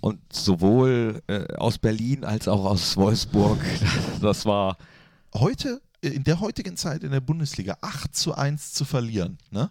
[0.00, 3.58] Und sowohl äh, aus Berlin als auch aus Wolfsburg,
[4.20, 4.76] das war.
[5.34, 9.70] Heute, in der heutigen Zeit in der Bundesliga 8 zu 1 zu verlieren, ne?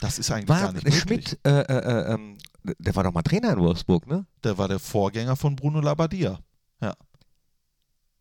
[0.00, 1.00] Das ist eigentlich war gar nicht möglich.
[1.00, 2.36] Schmidt, äh, äh, ähm,
[2.78, 4.26] der war doch mal Trainer in Wolfsburg, ne?
[4.44, 6.38] Der war der Vorgänger von Bruno Labbadia.
[6.80, 6.94] Ja.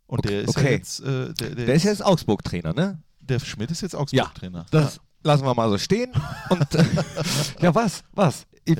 [0.07, 0.63] Und okay, der ist okay.
[0.63, 0.99] ja jetzt.
[1.01, 3.01] Äh, der, der, ist jetzt Augsburg-Trainer, ne?
[3.19, 4.59] Der Schmidt ist jetzt Augsburg-Trainer.
[4.59, 5.01] Ja, das ja.
[5.23, 6.11] lassen wir mal so stehen.
[6.49, 6.85] Und äh,
[7.61, 8.03] ja, was?
[8.13, 8.45] Was?
[8.63, 8.77] Ich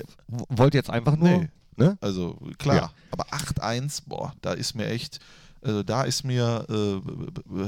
[0.49, 1.29] wollte jetzt einfach nur.
[1.29, 1.49] Nee.
[1.77, 1.97] Ne?
[2.01, 2.91] Also klar, ja.
[3.11, 5.19] aber 8-1, boah, da ist mir echt,
[5.61, 7.67] also da ist mir, äh,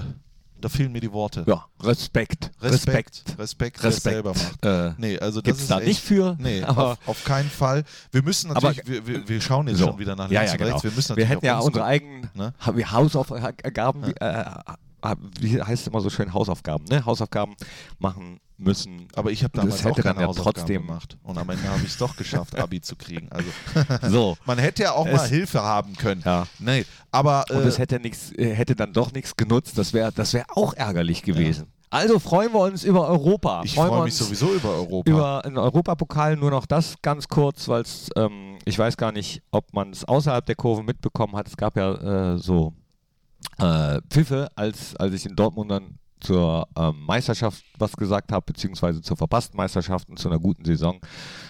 [0.60, 1.44] da fehlen mir die Worte.
[1.48, 2.52] Ja, Respekt.
[2.62, 3.24] Respekt.
[3.28, 4.02] Respekt, Respekt, Respekt.
[4.02, 4.66] selber macht.
[4.66, 6.36] Äh, nee, also das gibt's ist da echt, nicht für.
[6.40, 7.84] Nee, aber auf, auf, keinen Fall.
[8.12, 9.88] Wir müssen natürlich, aber, wir, wir, wir, schauen jetzt so.
[9.88, 10.70] schon wieder nach links ja, ja, und genau.
[10.72, 10.84] rechts.
[10.84, 12.54] Wir, müssen wir hätten ja uns unsere eigenen ne?
[12.64, 14.64] Hausaufgaben, ja.
[15.02, 17.06] äh, wie heißt es immer so schön, Hausaufgaben, ne?
[17.06, 17.56] Hausaufgaben
[18.00, 19.08] machen müssen.
[19.16, 21.18] Aber ich habe damals auch keine dann ja Hausaufgaben trotzdem gemacht.
[21.24, 23.30] Und am Ende habe ich es doch geschafft, Abi zu kriegen.
[23.32, 23.50] Also
[24.10, 24.38] so.
[24.46, 26.22] man hätte ja auch Es- mal Hilfe haben können.
[26.26, 26.48] Ja.
[26.60, 29.78] Nee, aber Und äh, es hätte nichts, äh, hätte dann doch nichts genutzt.
[29.78, 31.68] Das wäre, das wäre auch ärgerlich gewesen.
[31.90, 33.62] Also freuen wir uns über Europa.
[33.64, 35.10] ich freue wir mich sowieso über Europa.
[35.10, 36.36] über einen Europapokal.
[36.36, 40.04] Nur noch das ganz kurz, weil es, ähm, ich weiß gar nicht, ob man es
[40.04, 41.48] außerhalb der Kurve mitbekommen hat.
[41.48, 42.74] Es gab ja äh, so
[43.60, 49.02] äh, Pfiffe, als, als ich in Dortmund dann zur ähm, Meisterschaft was gesagt habe, beziehungsweise
[49.02, 51.00] zur verpassten Meisterschaft und zu einer guten Saison.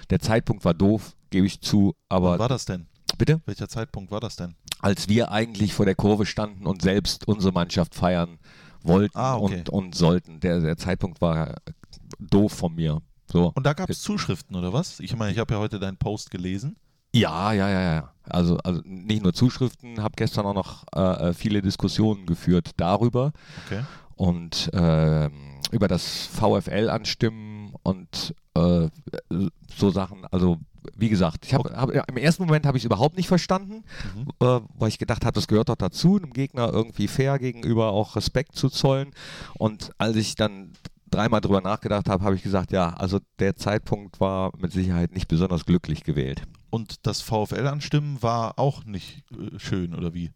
[0.09, 2.87] Der Zeitpunkt war doof, gebe ich zu, Wann aber war das denn?
[3.17, 3.41] bitte?
[3.45, 4.55] Welcher Zeitpunkt war das denn?
[4.79, 8.37] als wir eigentlich vor der Kurve standen und selbst unsere Mannschaft feiern
[8.83, 9.55] wollten Ah, okay.
[9.57, 10.39] und, und sollten.
[10.39, 11.55] Der, der Zeitpunkt war
[12.19, 13.01] doof von mir.
[13.25, 13.51] So.
[13.55, 14.99] Und da gab es Zuschriften oder was?
[14.99, 16.75] Ich meine, ich habe ja heute deinen Post gelesen.
[17.13, 18.13] Ja, ja, ja, ja.
[18.23, 23.31] Also, also nicht nur Zuschriften, habe gestern auch noch äh, äh, viele Diskussionen geführt darüber
[23.65, 23.83] Okay.
[24.17, 28.89] Und ähm, über das VfL anstimmen und äh,
[29.75, 30.25] so Sachen.
[30.31, 30.57] Also
[30.95, 33.83] wie gesagt, ich habe hab, ja, im ersten Moment habe ich es überhaupt nicht verstanden,
[34.15, 34.29] Mhm.
[34.39, 38.15] äh, weil ich gedacht habe, das gehört doch dazu, einem Gegner irgendwie fair gegenüber auch
[38.15, 39.11] Respekt zu zollen.
[39.57, 40.71] Und als ich dann
[41.09, 45.27] dreimal drüber nachgedacht habe, habe ich gesagt, ja, also der Zeitpunkt war mit Sicherheit nicht
[45.27, 46.43] besonders glücklich gewählt.
[46.69, 50.31] Und das VfL-Anstimmen war auch nicht äh, schön, oder wie?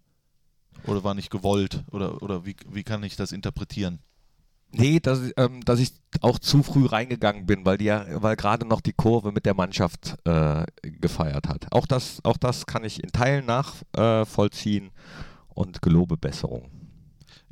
[0.85, 1.83] Oder war nicht gewollt?
[1.91, 3.99] Oder, oder wie, wie kann ich das interpretieren?
[4.73, 8.93] Nee, dass, ähm, dass ich auch zu früh reingegangen bin, weil weil gerade noch die
[8.93, 11.67] Kurve mit der Mannschaft äh, gefeiert hat.
[11.71, 14.91] Auch das, auch das kann ich in Teilen nachvollziehen
[15.49, 16.80] und gelobe Besserung.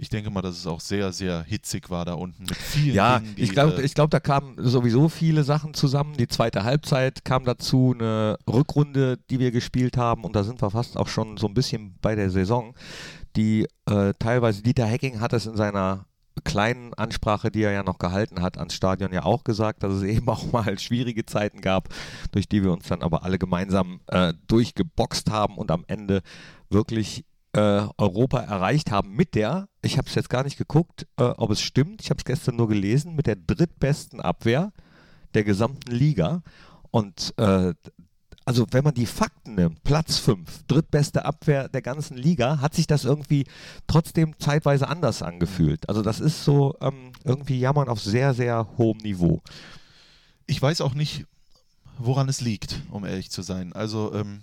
[0.02, 3.20] Ich denke mal, dass es auch sehr, sehr hitzig war da unten mit vielen Ja,
[3.20, 6.16] Dingen, die, ich glaube, äh, ich glaub, da kamen sowieso viele Sachen zusammen.
[6.16, 10.72] Die zweite Halbzeit kam dazu, eine Rückrunde, die wir gespielt haben, und da sind wir
[10.72, 12.76] fast auch schon so ein bisschen bei der Saison,
[13.36, 16.06] die äh, teilweise Dieter Hecking hat es in seiner
[16.46, 20.04] kleinen Ansprache, die er ja noch gehalten hat, ans Stadion ja auch gesagt, dass es
[20.04, 21.90] eben auch mal schwierige Zeiten gab,
[22.32, 26.22] durch die wir uns dann aber alle gemeinsam äh, durchgeboxt haben und am Ende
[26.70, 31.24] wirklich äh, Europa erreicht haben mit der, ich habe es jetzt gar nicht geguckt, äh,
[31.24, 34.72] ob es stimmt, ich habe es gestern nur gelesen, mit der drittbesten Abwehr
[35.34, 36.42] der gesamten Liga.
[36.92, 37.74] Und äh,
[38.46, 42.88] also wenn man die Fakten nimmt, Platz 5, drittbeste Abwehr der ganzen Liga, hat sich
[42.88, 43.46] das irgendwie
[43.86, 45.88] trotzdem zeitweise anders angefühlt.
[45.88, 49.42] Also das ist so ähm, irgendwie Jammern auf sehr, sehr hohem Niveau.
[50.48, 51.26] ich weiß auch nicht,
[52.00, 53.74] woran es liegt, um ehrlich zu sein.
[53.74, 54.42] Also, ähm,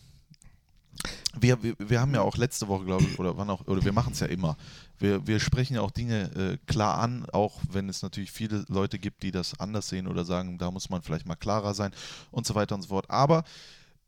[1.38, 3.92] wir, wir, wir haben ja auch letzte Woche, glaube ich, oder wann auch, oder wir
[3.92, 4.56] machen es ja immer.
[4.98, 8.98] Wir, wir sprechen ja auch Dinge äh, klar an, auch wenn es natürlich viele Leute
[8.98, 11.92] gibt, die das anders sehen oder sagen, da muss man vielleicht mal klarer sein
[12.30, 13.10] und so weiter und so fort.
[13.10, 13.44] Aber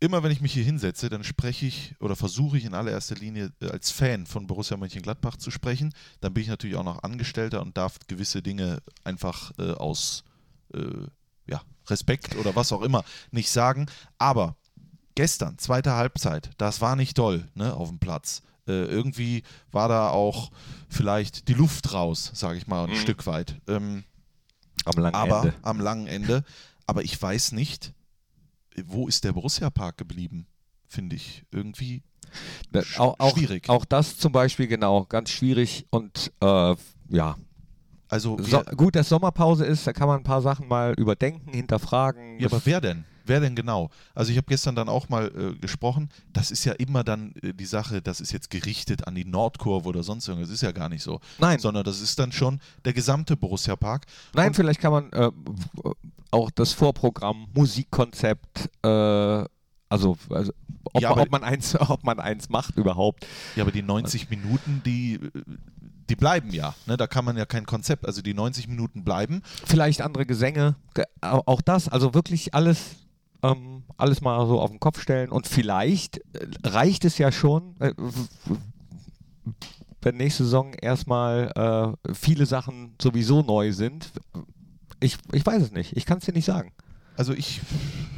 [0.01, 3.53] immer wenn ich mich hier hinsetze, dann spreche ich oder versuche ich in allererster Linie
[3.61, 5.92] äh, als Fan von Borussia Mönchengladbach zu sprechen.
[6.20, 10.24] Dann bin ich natürlich auch noch Angestellter und darf gewisse Dinge einfach äh, aus
[10.74, 11.07] äh,
[11.46, 13.87] ja, Respekt oder was auch immer nicht sagen.
[14.18, 14.57] Aber
[15.18, 18.40] gestern, zweite Halbzeit, das war nicht toll ne, auf dem Platz.
[18.68, 20.50] Äh, irgendwie war da auch
[20.88, 22.94] vielleicht die Luft raus, sage ich mal, ein Mhm.
[22.96, 23.57] Stück weit.
[23.66, 24.04] Ähm,
[24.85, 25.54] Am langen aber Ende.
[25.62, 26.44] am langen Ende.
[26.87, 27.92] Aber ich weiß nicht,
[28.85, 30.46] wo ist der Borussia Park geblieben,
[30.87, 31.42] finde ich.
[31.50, 32.02] Irgendwie.
[32.70, 33.68] Da- Auch, auch, schwierig.
[33.68, 36.76] Auch das zum Beispiel, genau, ganz schwierig und äh,
[37.09, 37.37] ja.
[38.11, 42.38] Also So, gut, dass Sommerpause ist, da kann man ein paar Sachen mal überdenken, hinterfragen.
[42.38, 43.04] ja, aber wer denn?
[43.29, 43.91] Wer denn genau?
[44.14, 47.53] Also ich habe gestern dann auch mal äh, gesprochen, das ist ja immer dann äh,
[47.55, 50.73] die Sache, das ist jetzt gerichtet an die Nordkurve oder sonst irgendwas, das ist ja
[50.73, 51.21] gar nicht so.
[51.38, 51.59] Nein.
[51.59, 54.07] Sondern das ist dann schon der gesamte Borussia Park.
[54.35, 55.31] Nein, Und- vielleicht kann man äh,
[56.31, 59.45] auch das Vorprogramm, Musikkonzept, äh,
[59.91, 60.53] also, also
[60.93, 63.27] ob, Ja, man, aber- ob, man eins, ob man eins macht überhaupt.
[63.57, 65.31] Ja, aber die 90 Minuten, die, äh,
[66.11, 66.75] die bleiben ja.
[66.87, 66.97] Ne?
[66.97, 68.07] Da kann man ja kein Konzept.
[68.07, 69.43] Also die 90 Minuten bleiben.
[69.67, 72.97] Vielleicht andere Gesänge, ge- au- auch das, also wirklich alles,
[73.42, 77.77] ähm, alles mal so auf den Kopf stellen und vielleicht äh, reicht es ja schon,
[77.81, 77.92] äh,
[80.03, 84.12] wenn nächste Saison erstmal äh, viele Sachen sowieso neu sind.
[85.01, 86.72] Ich, ich weiß es nicht, ich kann es dir nicht sagen.
[87.16, 87.61] Also ich,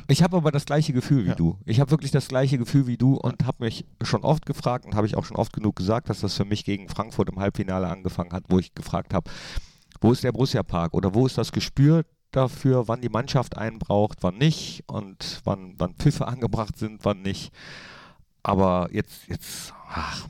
[0.08, 1.34] Ich habe aber das gleiche Gefühl wie Ja.
[1.34, 1.56] du.
[1.64, 4.94] Ich habe wirklich das gleiche Gefühl wie du und habe mich schon oft gefragt und
[4.94, 7.88] habe ich auch schon oft genug gesagt, dass das für mich gegen Frankfurt im Halbfinale
[7.88, 9.30] angefangen hat, wo ich gefragt habe,
[10.02, 13.78] wo ist der Borussia Park oder wo ist das Gespür dafür, wann die Mannschaft einen
[13.78, 17.52] braucht, wann nicht und wann, wann Pfiffe angebracht sind, wann nicht.
[18.42, 20.26] Aber jetzt, jetzt, ach,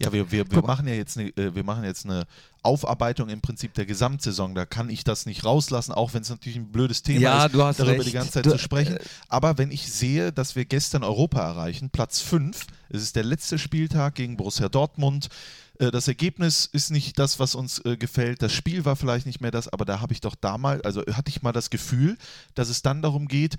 [0.00, 2.24] ja, wir, wir, wir machen ja jetzt eine, äh, wir machen jetzt eine
[2.64, 4.54] Aufarbeitung im Prinzip der Gesamtsaison.
[4.54, 7.54] Da kann ich das nicht rauslassen, auch wenn es natürlich ein blödes Thema Ja, ist,
[7.54, 8.06] darüber recht.
[8.06, 8.98] die ganze Zeit Du- zu sprechen.
[9.28, 13.58] Aber wenn ich sehe, dass wir gestern Europa erreichen, Platz 5, es ist der letzte
[13.58, 15.28] Spieltag gegen Borussia Dortmund.
[15.78, 18.42] Äh, Das Ergebnis ist nicht das, was uns äh, gefällt.
[18.42, 21.28] Das Spiel war vielleicht nicht mehr das, aber da habe ich doch damals, also hatte
[21.30, 22.16] ich mal das Gefühl,
[22.54, 23.56] dass es dann darum geht,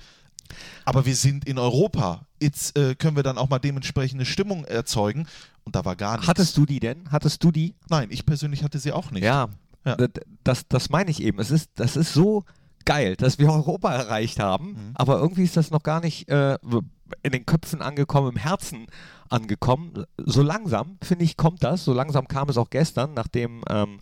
[0.86, 2.26] aber wir sind in Europa.
[2.42, 5.26] Jetzt äh, können wir dann auch mal dementsprechende Stimmung erzeugen.
[5.64, 6.28] Und da war gar nichts.
[6.28, 7.10] hattest du die denn?
[7.12, 7.76] Hattest du die?
[7.90, 9.24] Nein, ich persönlich hatte sie auch nicht.
[9.24, 9.48] Ja,
[9.86, 9.96] Ja.
[10.44, 11.40] Das, das meine ich eben.
[11.40, 12.44] Es ist, das ist so
[12.86, 14.92] geil, dass wir Europa erreicht haben, Mhm.
[14.96, 16.58] aber irgendwie ist das noch gar nicht äh,
[17.22, 18.88] in den Köpfen angekommen, im Herzen
[19.34, 20.06] angekommen.
[20.18, 21.84] So langsam, finde ich, kommt das.
[21.84, 24.00] So langsam kam es auch gestern, nachdem ähm,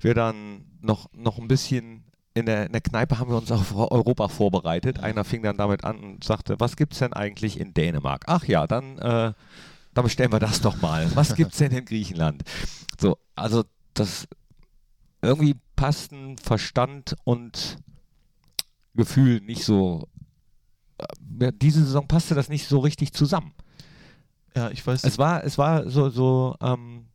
[0.00, 3.74] wir dann noch, noch ein bisschen in der, in der Kneipe haben wir uns auf
[3.74, 5.00] Europa vorbereitet.
[5.00, 8.24] Einer fing dann damit an und sagte, was gibt es denn eigentlich in Dänemark?
[8.26, 9.32] Ach ja, dann, äh,
[9.94, 11.14] dann bestellen wir das doch mal.
[11.14, 12.42] Was gibt es denn in Griechenland?
[12.98, 14.26] So, also das
[15.20, 17.76] irgendwie passten Verstand und
[18.94, 20.08] Gefühl nicht so.
[21.38, 23.52] äh, Diese Saison passte das nicht so richtig zusammen.
[24.56, 25.04] Ja, ich weiß.
[25.04, 27.06] Es war, es war so, so, ähm,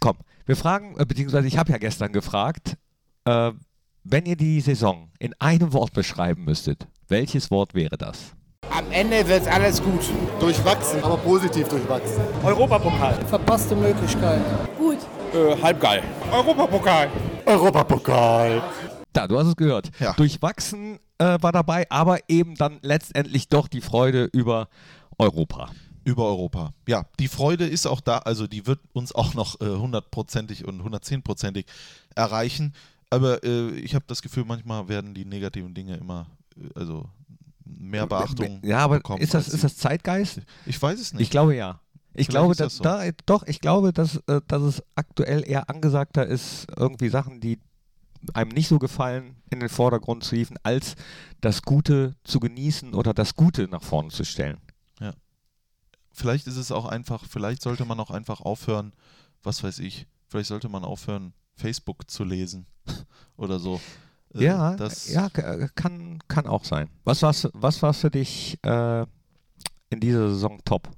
[0.00, 2.76] komm, wir fragen, äh, beziehungsweise ich habe ja gestern gefragt,
[3.24, 3.52] äh,
[4.04, 8.32] wenn ihr die Saison in einem Wort beschreiben müsstet, welches Wort wäre das?
[8.70, 10.00] Am Ende wird alles gut.
[10.40, 12.22] Durchwachsen, aber positiv durchwachsen.
[12.44, 13.14] Europapokal.
[13.26, 14.40] Verpasste Möglichkeit.
[14.76, 14.98] Gut.
[15.34, 16.02] Äh, halb geil.
[16.32, 17.08] Europapokal.
[17.46, 18.62] Europapokal.
[19.12, 19.90] Da, du hast es gehört.
[19.98, 20.12] Ja.
[20.12, 24.68] Durchwachsen äh, war dabei, aber eben dann letztendlich doch die Freude über
[25.18, 25.70] Europa.
[26.08, 26.72] Über Europa.
[26.88, 30.80] Ja, die Freude ist auch da, also die wird uns auch noch äh, hundertprozentig und
[30.80, 31.66] 110-prozentig
[32.14, 32.72] erreichen.
[33.10, 37.10] Aber äh, ich habe das Gefühl, manchmal werden die negativen Dinge immer, äh, also
[37.66, 39.20] mehr Beachtung Ja, aber bekommen.
[39.20, 40.40] ist das, ist das Zeitgeist?
[40.64, 41.22] Ich weiß es nicht.
[41.22, 41.80] Ich glaube ja.
[42.14, 42.82] Ich Vielleicht glaube, dass das so.
[42.84, 47.60] da, doch, ich glaube, dass, äh, dass es aktuell eher angesagter ist, irgendwie Sachen, die
[48.32, 50.96] einem nicht so gefallen, in den Vordergrund zu hieven, als
[51.42, 54.56] das Gute zu genießen oder das Gute nach vorne zu stellen.
[56.18, 58.92] Vielleicht ist es auch einfach, vielleicht sollte man auch einfach aufhören,
[59.42, 62.66] was weiß ich, vielleicht sollte man aufhören, Facebook zu lesen
[63.36, 63.80] oder so.
[64.34, 66.90] Äh, ja, das, ja, äh, kann, kann auch sein.
[67.04, 69.02] Was war's, was war's für dich äh,
[69.90, 70.90] in dieser Saison top?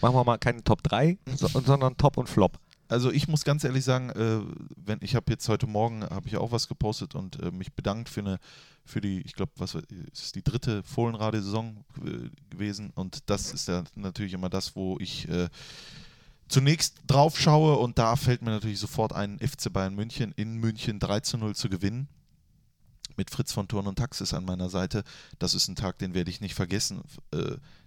[0.00, 2.58] Machen wir mal keine Top 3, so, sondern Top und Flop.
[2.90, 4.40] Also ich muss ganz ehrlich sagen, äh,
[4.76, 8.08] wenn ich habe jetzt heute Morgen habe ich auch was gepostet und äh, mich bedankt
[8.08, 8.38] für eine
[8.84, 13.68] für die, ich glaube, was es ist die dritte Fohlenrade-Saison äh, gewesen und das ist
[13.68, 15.48] ja natürlich immer das, wo ich äh,
[16.48, 20.98] zunächst drauf schaue und da fällt mir natürlich sofort ein, FC Bayern München in München
[20.98, 22.08] 3 zu 0 zu gewinnen.
[23.16, 25.04] Mit Fritz von Thurn und Taxis an meiner Seite.
[25.38, 27.02] Das ist ein Tag, den werde ich nicht vergessen.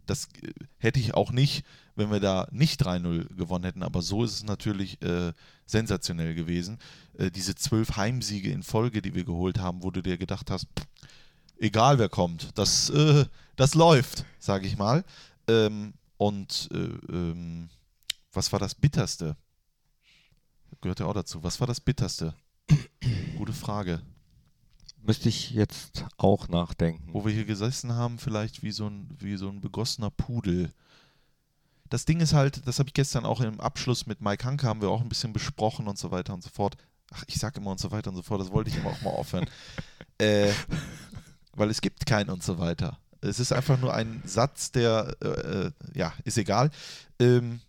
[0.06, 3.84] Das äh, hätte ich auch nicht, wenn wir da nicht 3-0 gewonnen hätten.
[3.84, 5.34] Aber so ist es natürlich äh,
[5.66, 6.80] sensationell gewesen.
[7.18, 10.68] Äh, diese zwölf Heimsiege in Folge, die wir geholt haben, wo du dir gedacht hast,
[10.78, 10.88] pff,
[11.58, 15.04] egal wer kommt, das, äh, das läuft, sage ich mal.
[15.48, 17.70] Ähm, und äh, ähm,
[18.32, 19.36] was war das Bitterste?
[20.82, 21.44] Gehört ja auch dazu.
[21.44, 22.34] Was war das Bitterste?
[23.38, 24.02] Gute Frage.
[25.06, 27.10] Müsste ich jetzt auch nachdenken.
[27.12, 30.72] Wo wir hier gesessen haben, vielleicht wie so ein, wie so ein begossener Pudel.
[31.89, 34.82] Das Ding ist halt, das habe ich gestern auch im Abschluss mit Mike Hanke, haben
[34.82, 36.78] wir auch ein bisschen besprochen und so weiter und so fort.
[37.12, 39.02] Ach, ich sage immer und so weiter und so fort, das wollte ich immer auch
[39.02, 39.46] mal aufhören.
[40.20, 40.54] äh,
[41.54, 42.98] weil es gibt kein und so weiter.
[43.20, 46.72] Es ist einfach nur ein Satz, der, äh, äh, ja, ist egal.
[47.20, 47.60] Ähm,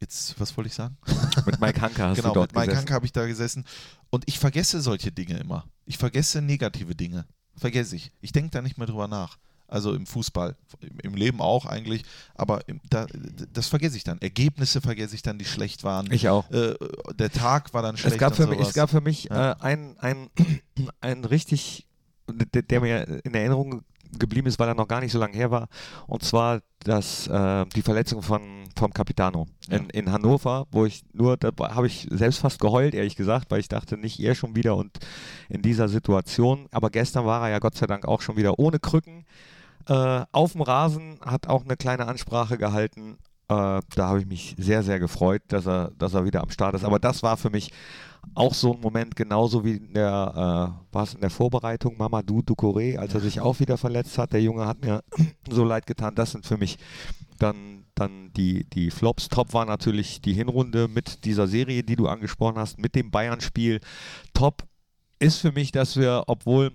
[0.00, 0.96] jetzt, was wollte ich sagen?
[1.46, 2.78] Mit Mike Hanke hast genau, du dort mit Mike gesessen.
[2.78, 3.64] Hanke habe ich da gesessen.
[4.10, 5.64] Und ich vergesse solche Dinge immer.
[5.86, 7.26] Ich vergesse negative Dinge.
[7.56, 8.12] Vergesse ich.
[8.20, 9.38] Ich denke da nicht mehr drüber nach.
[9.66, 10.56] Also im Fußball,
[11.02, 12.02] im- Leben auch eigentlich,
[12.34, 13.06] aber im, da,
[13.52, 14.18] das vergesse ich dann.
[14.22, 16.10] Ergebnisse vergesse ich dann, die schlecht waren.
[16.10, 16.50] Ich auch.
[16.50, 16.74] Äh,
[17.18, 18.14] der Tag war dann schlecht.
[18.14, 19.52] Es gab, für mich, es gab für mich Ja.
[19.52, 20.30] äh, ein, ein,
[21.02, 21.86] ein richtig,
[22.30, 23.82] der, der mir in Erinnerung
[24.18, 25.68] geblieben ist, weil er noch gar nicht so lange her war,
[26.06, 31.36] und zwar das, äh, die Verletzung von, vom Capitano in, in Hannover, wo ich nur,
[31.36, 34.76] da habe ich selbst fast geheult, ehrlich gesagt, weil ich dachte, nicht er schon wieder
[34.76, 34.98] und
[35.48, 38.78] in dieser Situation, aber gestern war er ja Gott sei Dank auch schon wieder ohne
[38.78, 39.24] Krücken,
[39.88, 43.18] äh, auf dem Rasen, hat auch eine kleine Ansprache gehalten.
[43.48, 46.74] Äh, da habe ich mich sehr, sehr gefreut, dass er, dass er wieder am Start
[46.74, 46.84] ist.
[46.84, 47.70] Aber das war für mich
[48.34, 52.40] auch so ein Moment, genauso wie in der, äh, war es in der Vorbereitung, Mamadou
[52.40, 54.32] Ducouré, als er sich auch wieder verletzt hat.
[54.32, 55.02] Der Junge hat mir
[55.50, 56.14] so leid getan.
[56.14, 56.78] Das sind für mich
[57.38, 59.28] dann, dann die, die Flops.
[59.28, 63.80] Top war natürlich die Hinrunde mit dieser Serie, die du angesprochen hast, mit dem Bayern-Spiel.
[64.34, 64.64] Top
[65.18, 66.72] ist für mich, dass wir, obwohl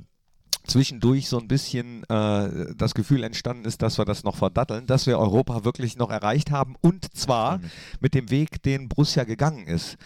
[0.65, 5.07] zwischendurch so ein bisschen äh, das Gefühl entstanden ist, dass wir das noch verdatteln, dass
[5.07, 7.59] wir Europa wirklich noch erreicht haben und zwar
[7.99, 9.97] mit dem Weg, den Borussia gegangen ist.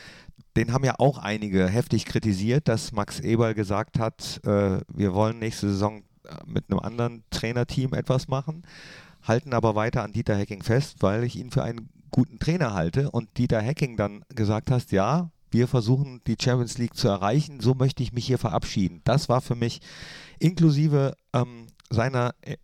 [0.58, 5.38] Den haben ja auch einige heftig kritisiert, dass Max Eberl gesagt hat, äh, wir wollen
[5.38, 8.64] nächste Saison äh, mit einem anderen Trainerteam etwas machen,
[9.22, 13.12] halten aber weiter an Dieter Hecking fest, weil ich ihn für einen guten Trainer halte.
[13.12, 17.76] Und Dieter Hecking dann gesagt hast, ja, wir versuchen die Champions League zu erreichen, so
[17.76, 19.02] möchte ich mich hier verabschieden.
[19.04, 19.80] Das war für mich
[20.40, 22.58] inklusive ähm, seiner äh,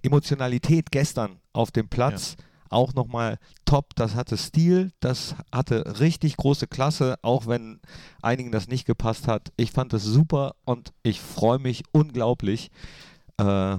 [0.00, 2.36] Emotionalität gestern auf dem Platz
[2.70, 3.94] auch nochmal top.
[3.96, 7.80] Das hatte Stil, das hatte richtig große Klasse, auch wenn
[8.22, 9.52] einigen das nicht gepasst hat.
[9.56, 12.70] Ich fand es super und ich freue mich unglaublich,
[13.38, 13.76] äh,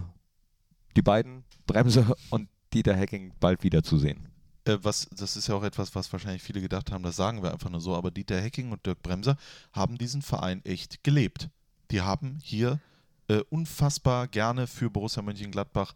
[0.95, 4.27] die beiden, Bremse und Dieter Hecking, bald wiederzusehen.
[4.65, 7.51] Äh, was, das ist ja auch etwas, was wahrscheinlich viele gedacht haben, das sagen wir
[7.51, 9.37] einfach nur so, aber Dieter Hecking und Dirk Bremser
[9.71, 11.49] haben diesen Verein echt gelebt.
[11.91, 12.79] Die haben hier
[13.27, 15.93] äh, unfassbar gerne für Borussia Mönchengladbach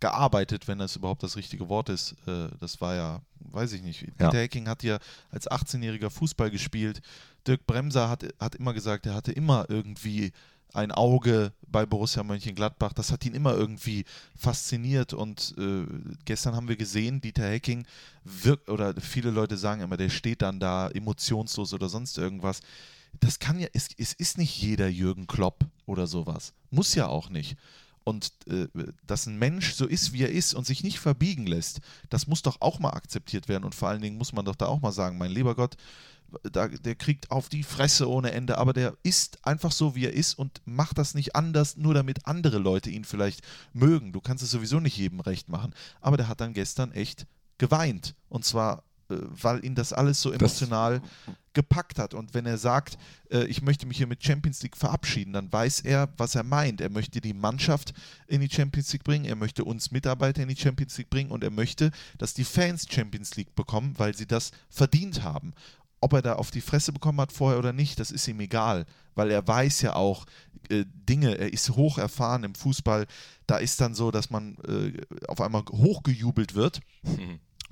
[0.00, 2.14] gearbeitet, wenn das überhaupt das richtige Wort ist.
[2.26, 4.02] Äh, das war ja, weiß ich nicht.
[4.02, 4.08] Ja.
[4.28, 4.98] Dieter Hecking hat hier
[5.30, 7.00] als 18-jähriger Fußball gespielt.
[7.46, 10.32] Dirk Bremser hat, hat immer gesagt, er hatte immer irgendwie
[10.74, 12.92] ein Auge bei Borussia Mönchengladbach.
[12.92, 14.04] Das hat ihn immer irgendwie
[14.36, 15.86] fasziniert und äh,
[16.24, 17.86] gestern haben wir gesehen, Dieter Hecking
[18.24, 22.60] wirkt, oder viele Leute sagen immer, der steht dann da emotionslos oder sonst irgendwas.
[23.20, 26.52] Das kann ja, es, es ist nicht jeder Jürgen Klopp oder sowas.
[26.70, 27.56] Muss ja auch nicht.
[28.06, 28.68] Und äh,
[29.04, 32.40] dass ein Mensch so ist, wie er ist und sich nicht verbiegen lässt, das muss
[32.40, 33.64] doch auch mal akzeptiert werden.
[33.64, 35.76] Und vor allen Dingen muss man doch da auch mal sagen, mein lieber Gott,
[36.52, 40.12] da, der kriegt auf die Fresse ohne Ende, aber der ist einfach so, wie er
[40.12, 43.40] ist und macht das nicht anders, nur damit andere Leute ihn vielleicht
[43.72, 44.12] mögen.
[44.12, 45.74] Du kannst es sowieso nicht jedem recht machen.
[46.00, 47.26] Aber der hat dann gestern echt
[47.58, 48.14] geweint.
[48.28, 51.00] Und zwar, weil ihn das alles so emotional
[51.52, 52.12] gepackt hat.
[52.12, 52.98] Und wenn er sagt,
[53.30, 56.80] äh, ich möchte mich hier mit Champions League verabschieden, dann weiß er, was er meint.
[56.80, 57.94] Er möchte die Mannschaft
[58.26, 61.42] in die Champions League bringen, er möchte uns Mitarbeiter in die Champions League bringen und
[61.42, 65.54] er möchte, dass die Fans Champions League bekommen, weil sie das verdient haben.
[66.00, 68.84] Ob er da auf die Fresse bekommen hat vorher oder nicht, das ist ihm egal,
[69.14, 70.26] weil er weiß ja auch
[70.68, 73.06] äh, Dinge, er ist hoch erfahren im Fußball.
[73.46, 74.92] Da ist dann so, dass man äh,
[75.26, 76.80] auf einmal hochgejubelt wird.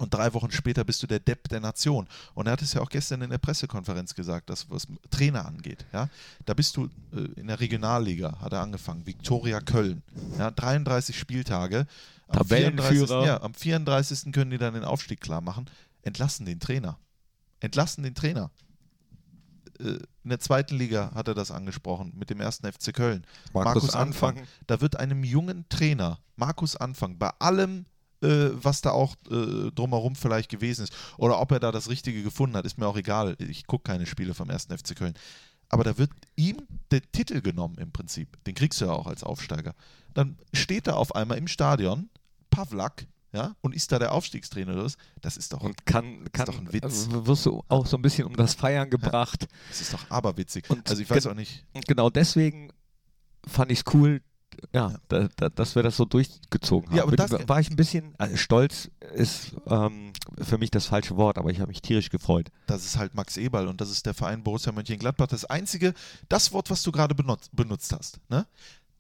[0.04, 2.06] Und drei Wochen später bist du der Depp der Nation.
[2.34, 5.86] Und er hat es ja auch gestern in der Pressekonferenz gesagt, dass was Trainer angeht.
[5.94, 6.10] Ja?
[6.44, 10.02] Da bist du äh, in der Regionalliga, hat er angefangen, Viktoria Köln.
[10.38, 10.50] Ja?
[10.50, 11.86] 33 Spieltage.
[12.28, 13.22] Am Tabellenführer.
[13.22, 13.26] 34.
[13.26, 14.30] Ja, am 34.
[14.30, 15.70] können die dann den Aufstieg klar machen.
[16.02, 16.98] Entlassen den Trainer.
[17.60, 18.50] Entlassen den Trainer.
[19.80, 23.24] Äh, In der zweiten Liga hat er das angesprochen, mit dem ersten FC Köln.
[23.54, 24.42] Markus Anfang.
[24.66, 27.86] Da wird einem jungen Trainer, Markus Anfang, bei allem,
[28.24, 32.22] äh, was da auch äh, drumherum vielleicht gewesen ist, oder ob er da das Richtige
[32.22, 33.37] gefunden hat, ist mir auch egal.
[33.38, 35.14] Ich gucke keine Spiele vom ersten FC Köln.
[35.68, 36.58] Aber da wird ihm
[36.90, 38.42] der Titel genommen im Prinzip.
[38.44, 39.74] Den kriegst du ja auch als Aufsteiger.
[40.12, 42.10] Dann steht er auf einmal im Stadion,
[42.50, 44.96] Pavlak, ja, und ist da der Aufstiegstrainer oder was?
[45.20, 46.84] Das ist doch, Und kann, kann doch ein Witz.
[46.84, 49.48] also wirst du auch so ein bisschen um das Feiern gebracht.
[49.68, 50.70] das ist doch aberwitzig.
[50.70, 51.64] Und also ich weiß auch nicht.
[51.72, 52.70] Und genau deswegen
[53.44, 54.22] fand ich es cool,
[54.72, 56.96] ja, da, da, dass wir das so durchgezogen haben.
[56.96, 61.16] Ja, aber das- war ich ein bisschen, also stolz ist ähm, für mich das falsche
[61.16, 62.50] Wort, aber ich habe mich tierisch gefreut.
[62.66, 65.26] Das ist halt Max Eberl und das ist der Verein Borussia Mönchengladbach.
[65.26, 65.92] Das einzige,
[66.28, 68.46] das Wort, was du gerade benutzt, benutzt hast, ne?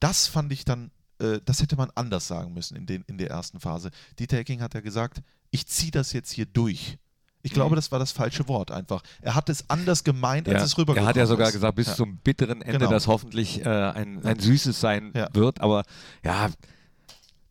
[0.00, 3.30] das fand ich dann, äh, das hätte man anders sagen müssen in, den, in der
[3.30, 3.90] ersten Phase.
[4.18, 6.98] Dieter Hecking hat ja gesagt, ich ziehe das jetzt hier durch.
[7.44, 9.02] Ich glaube, das war das falsche Wort einfach.
[9.22, 11.52] Er hat es anders gemeint, als Ja, es rübergekommen er hat ja sogar ist.
[11.54, 11.94] gesagt, bis Ja.
[11.94, 12.90] zum bitteren Ende, Genau.
[12.90, 15.28] dass hoffentlich äh, ein, ein süßes sein Ja.
[15.32, 15.60] wird.
[15.60, 15.82] Aber
[16.24, 16.48] ja,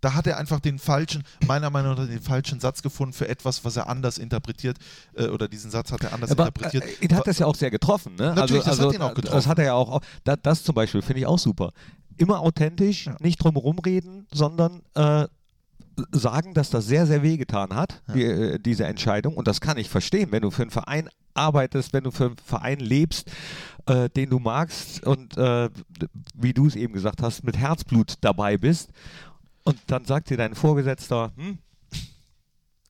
[0.01, 3.63] Da hat er einfach den falschen, meiner Meinung nach, den falschen Satz gefunden für etwas,
[3.63, 4.77] was er anders interpretiert,
[5.15, 6.83] äh, oder diesen Satz hat er anders aber interpretiert.
[6.83, 8.15] äh, ihn hat das ja auch sehr getroffen.
[8.15, 8.33] Ne?
[8.35, 9.35] Natürlich, also, das hat also, ihn auch getroffen.
[9.37, 10.01] Das hat er ja auch.
[10.25, 11.71] Das, das zum Beispiel finde ich auch super.
[12.17, 15.25] Immer authentisch, nicht drumherum reden, sondern äh,
[16.11, 19.35] sagen, dass das sehr, sehr wehgetan hat, die, äh, diese Entscheidung.
[19.35, 22.37] Und das kann ich verstehen, wenn du für einen Verein arbeitest, wenn du für einen
[22.43, 23.29] Verein lebst,
[23.85, 25.69] äh, den du magst und äh,
[26.35, 28.89] wie du es eben gesagt hast, mit Herzblut dabei bist.
[29.63, 31.57] Und dann sagt dir dein Vorgesetzter, hm,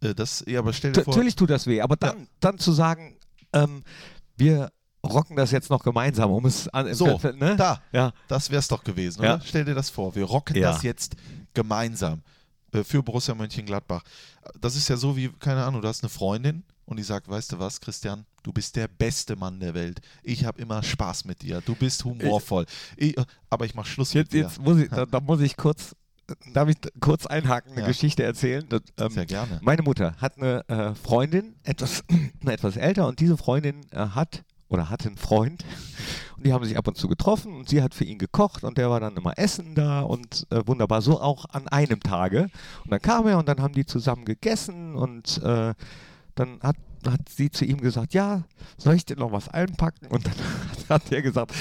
[0.01, 2.71] Äh, das, ja, aber stell dir vor, Natürlich tut das weh, aber dann, dann zu
[2.73, 3.15] sagen,
[3.53, 3.83] ähm,
[4.37, 4.71] wir
[5.05, 7.55] rocken das jetzt noch gemeinsam, um es an, So, ne?
[7.57, 9.35] da, Ja, das wär's doch gewesen, Ja.
[9.35, 9.43] oder?
[9.45, 10.71] Stell dir das vor, wir rocken Ja.
[10.71, 11.15] das jetzt
[11.53, 12.21] gemeinsam
[12.83, 14.03] für Borussia Mönchengladbach.
[14.59, 17.51] Das ist ja so wie, keine Ahnung, du hast eine Freundin und die sagt, weißt
[17.53, 20.01] du was, Christian, du bist der beste Mann der Welt.
[20.23, 21.61] Ich habe immer Spaß mit dir.
[21.61, 22.65] Du bist humorvoll.
[22.97, 24.47] Ich, äh, aber ich mach Schluss jetzt, mit dir.
[24.47, 25.95] jetzt muss ich, da, da muss ich kurz,
[26.53, 27.87] darf ich kurz einhaken, eine Ja.
[27.87, 28.65] Geschichte erzählen?
[28.67, 29.59] Das, ähm, Sehr gerne.
[29.61, 32.03] Meine Mutter hat eine äh, Freundin, etwas,
[32.45, 35.63] etwas älter, und diese Freundin äh, hat oder hatte einen Freund
[36.35, 38.77] und die haben sich ab und zu getroffen und sie hat für ihn gekocht und
[38.77, 42.49] der war dann immer essen da und äh, wunderbar, so auch an einem Tage.
[42.83, 45.73] Und dann kam er und dann haben die zusammen gegessen und äh,
[46.35, 46.75] dann hat,
[47.07, 48.43] hat sie zu ihm gesagt, ja,
[48.77, 50.07] soll ich dir noch was einpacken?
[50.07, 50.33] Und dann
[50.89, 51.53] hat er gesagt,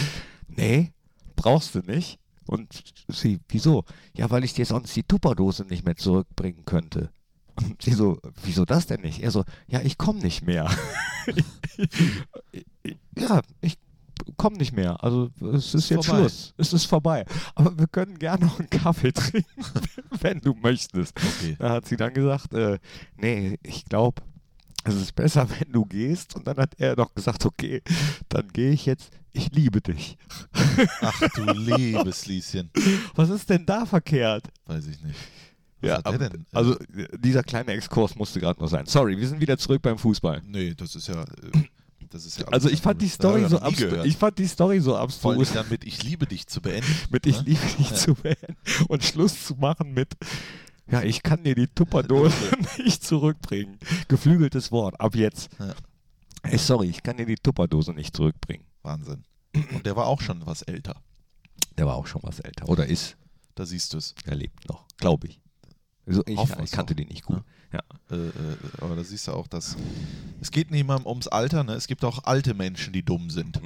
[0.48, 0.92] nee,
[1.36, 2.18] brauchst du nicht.
[2.46, 3.84] Und sie, wieso?
[4.16, 7.10] Ja, weil ich dir sonst die Tupperdose nicht mehr zurückbringen könnte.
[7.56, 9.22] Und sie so, wieso das denn nicht?
[9.22, 10.70] Er so, ja, ich komme nicht mehr.
[13.18, 13.78] ja, ich
[14.36, 15.02] komme nicht mehr.
[15.02, 16.20] Also es ist jetzt vorbei.
[16.20, 16.54] Schluss.
[16.56, 17.24] Es ist vorbei.
[17.54, 19.64] Aber wir können gerne noch einen Kaffee trinken,
[20.20, 21.16] wenn du möchtest.
[21.16, 21.56] Okay.
[21.58, 22.78] Da hat sie dann gesagt, äh,
[23.16, 24.22] nee, ich glaube,
[24.84, 26.34] es ist besser, wenn du gehst.
[26.36, 27.82] Und dann hat er noch gesagt, okay,
[28.28, 29.10] dann gehe ich jetzt.
[29.34, 30.18] Ich liebe dich.
[31.00, 32.70] Ach du liebes Lieschen.
[33.14, 34.48] Was ist denn da verkehrt?
[34.66, 35.18] Weiß ich nicht.
[35.82, 36.46] Ja, aber- denn?
[36.52, 36.76] Also
[37.18, 38.86] dieser kleine Exkurs musste gerade noch sein.
[38.86, 40.42] Sorry, wir sind wieder zurück beim Fußball.
[40.46, 41.22] Nee, das ist ja.
[41.22, 41.26] Äh,
[42.10, 44.04] das ist ja Also ich fand die Story so abstrus.
[44.04, 45.52] Ich fand die Story so Vor allem abstrus.
[45.52, 46.86] dann mit Ich liebe dich zu beenden.
[47.10, 47.44] Mit ich ne?
[47.46, 47.96] liebe dich Ja.
[47.96, 48.56] zu beenden
[48.88, 50.12] und Schluss zu machen mit
[50.90, 52.34] ja, ich kann dir die Tupperdose
[52.84, 53.78] nicht zurückbringen.
[54.08, 55.48] Geflügeltes Wort, ab jetzt.
[55.58, 55.74] Ja.
[56.42, 58.66] Ey, sorry, ich kann dir die Tupperdose nicht zurückbringen.
[58.82, 59.24] Wahnsinn.
[59.74, 61.00] Und der war auch schon was älter.
[61.78, 62.68] Der war auch schon was älter.
[62.68, 63.16] Oder ist.
[63.54, 64.14] Da siehst du es.
[64.26, 65.40] Er lebt noch, glaube ich.
[66.06, 67.42] Also ich, ich kannte den nicht gut.
[67.72, 67.80] Ja.
[68.10, 68.30] Äh, äh,
[68.80, 69.76] aber da siehst du auch, dass
[70.40, 71.64] es geht niemandem ums Alter.
[71.64, 71.72] Ne?
[71.74, 73.60] Es gibt auch alte Menschen, die dumm sind.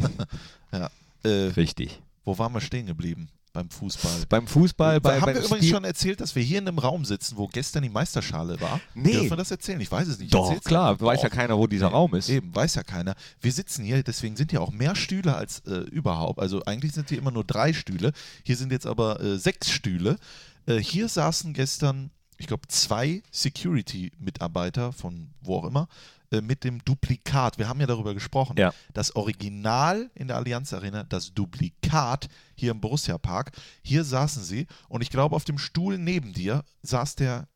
[0.72, 0.90] ja.
[1.22, 2.00] Äh, Richtig.
[2.24, 3.28] wo waren wir stehen geblieben?
[3.52, 4.26] Beim Fußball.
[4.28, 7.06] Beim Fußball, bei, haben wir übrigens Stil- schon erzählt, dass wir hier in einem Raum
[7.06, 8.80] sitzen, wo gestern die Meisterschale war?
[8.94, 9.12] Nee.
[9.12, 9.80] Dürfen wir das erzählen?
[9.80, 10.34] Ich weiß es nicht.
[10.34, 12.28] Doch, klar, weiß ja keiner, wo dieser Raum ist.
[12.28, 13.14] Eben, weiß ja keiner.
[13.40, 16.38] Wir sitzen hier, deswegen sind hier auch mehr Stühle als äh, überhaupt.
[16.38, 18.12] Also eigentlich sind hier immer nur drei Stühle.
[18.42, 20.18] Hier sind jetzt aber äh, sechs Stühle.
[20.66, 25.88] Äh, hier saßen gestern, ich glaube, zwei Security-Mitarbeiter von wo auch immer
[26.30, 27.58] äh, mit dem Duplikat.
[27.58, 28.56] Wir haben ja darüber gesprochen.
[28.58, 28.72] Ja.
[28.92, 33.52] Das Original in der Allianz Arena, das Duplikat hier im Borussia Park.
[33.82, 37.48] Hier saßen sie und ich glaube, auf dem Stuhl neben dir saß der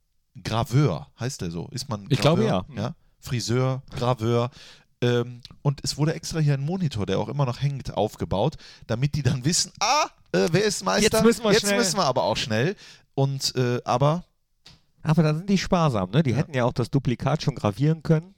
[0.42, 1.08] Graveur.
[1.18, 1.68] Heißt der so?
[1.72, 2.66] Ist man Ich glaube, Graveur?
[2.76, 2.82] ja.
[2.82, 2.94] ja.
[3.18, 4.50] Friseur, Graveur.
[5.02, 9.14] Ähm, und es wurde extra hier ein Monitor, der auch immer noch hängt, aufgebaut, damit
[9.14, 11.16] die dann wissen, ah, äh, wer ist Meister?
[11.16, 11.78] Jetzt müssen wir Jetzt schnell.
[11.78, 12.76] müssen wir aber auch schnell.
[13.20, 14.24] Und äh, aber,
[15.02, 16.22] Aber da sind die sparsam, ne?
[16.22, 16.37] Die Ja.
[16.37, 18.35] hätten ja auch das Duplikat schon gravieren können.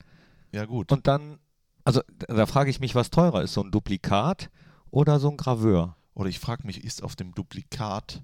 [0.52, 0.90] ja gut.
[0.92, 1.38] Und dann,
[1.84, 4.50] also da frage ich mich, was teurer ist, so ein Duplikat
[4.90, 5.96] oder so ein Graveur?
[6.14, 8.22] Oder ich frage mich, ist auf dem Duplikat.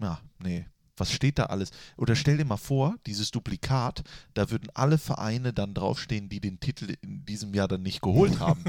[0.00, 0.66] Ja, nee.
[0.96, 1.70] Was steht da alles?
[1.96, 4.02] Oder stell dir mal vor, dieses Duplikat,
[4.34, 8.38] da würden alle Vereine dann draufstehen, die den Titel in diesem Jahr dann nicht geholt
[8.46, 8.64] haben.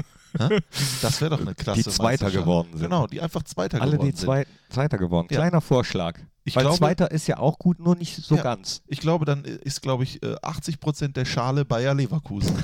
[1.02, 2.82] Das wäre doch eine klasse Die Zweiter geworden sind.
[2.88, 4.24] Genau, die einfach Zweiter Alle geworden die sind.
[4.26, 5.28] zwei, Zweiter geworden.
[5.30, 5.36] Ja.
[5.40, 6.18] Kleiner Vorschlag.
[6.44, 8.42] Ich Weil glaube- Zweiter ist ja auch gut, nur nicht so Ja.
[8.42, 8.82] ganz.
[8.86, 12.56] Ich glaube, dann ist, glaube ich, äh, 80% der Schale Bayer Leverkusen.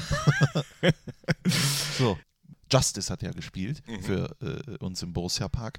[1.99, 2.19] so.
[2.71, 4.03] Justice hat ja gespielt Mhm.
[4.03, 5.79] für äh, uns im Borussia Park.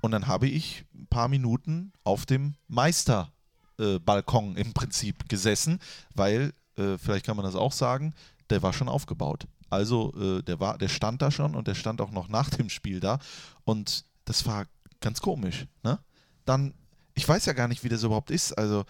[0.00, 5.78] Und dann habe ich ein paar Minuten auf dem Meisterbalkon äh, Balkon im Prinzip gesessen,
[6.14, 8.14] weil, äh, vielleicht kann man das auch sagen,
[8.50, 9.46] der war schon aufgebaut.
[9.70, 12.68] Also äh, der, war, der stand da schon und der stand auch noch nach dem
[12.70, 13.18] Spiel da.
[13.64, 14.66] Und das war
[15.00, 15.66] ganz komisch.
[15.82, 15.98] Ne?
[16.44, 16.74] Dann,
[17.16, 18.52] ich weiß ja gar nicht, wie das überhaupt ist.
[18.52, 18.84] Also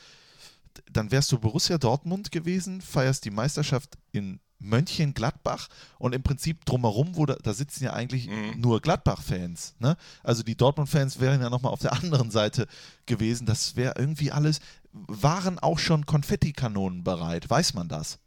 [0.93, 5.69] dann wärst du Borussia Dortmund gewesen, feierst die Meisterschaft in Mönchengladbach
[5.99, 9.77] und im Prinzip drumherum, wo da, da sitzen ja eigentlich nur Gladbach-Fans.
[9.79, 9.97] Ne?
[10.23, 12.67] Also die Dortmund-Fans wären ja nochmal auf der anderen Seite
[13.07, 13.47] gewesen.
[13.47, 14.61] Das wäre irgendwie alles,
[14.93, 18.19] waren auch schon Konfettikanonen bereit, weiß man das?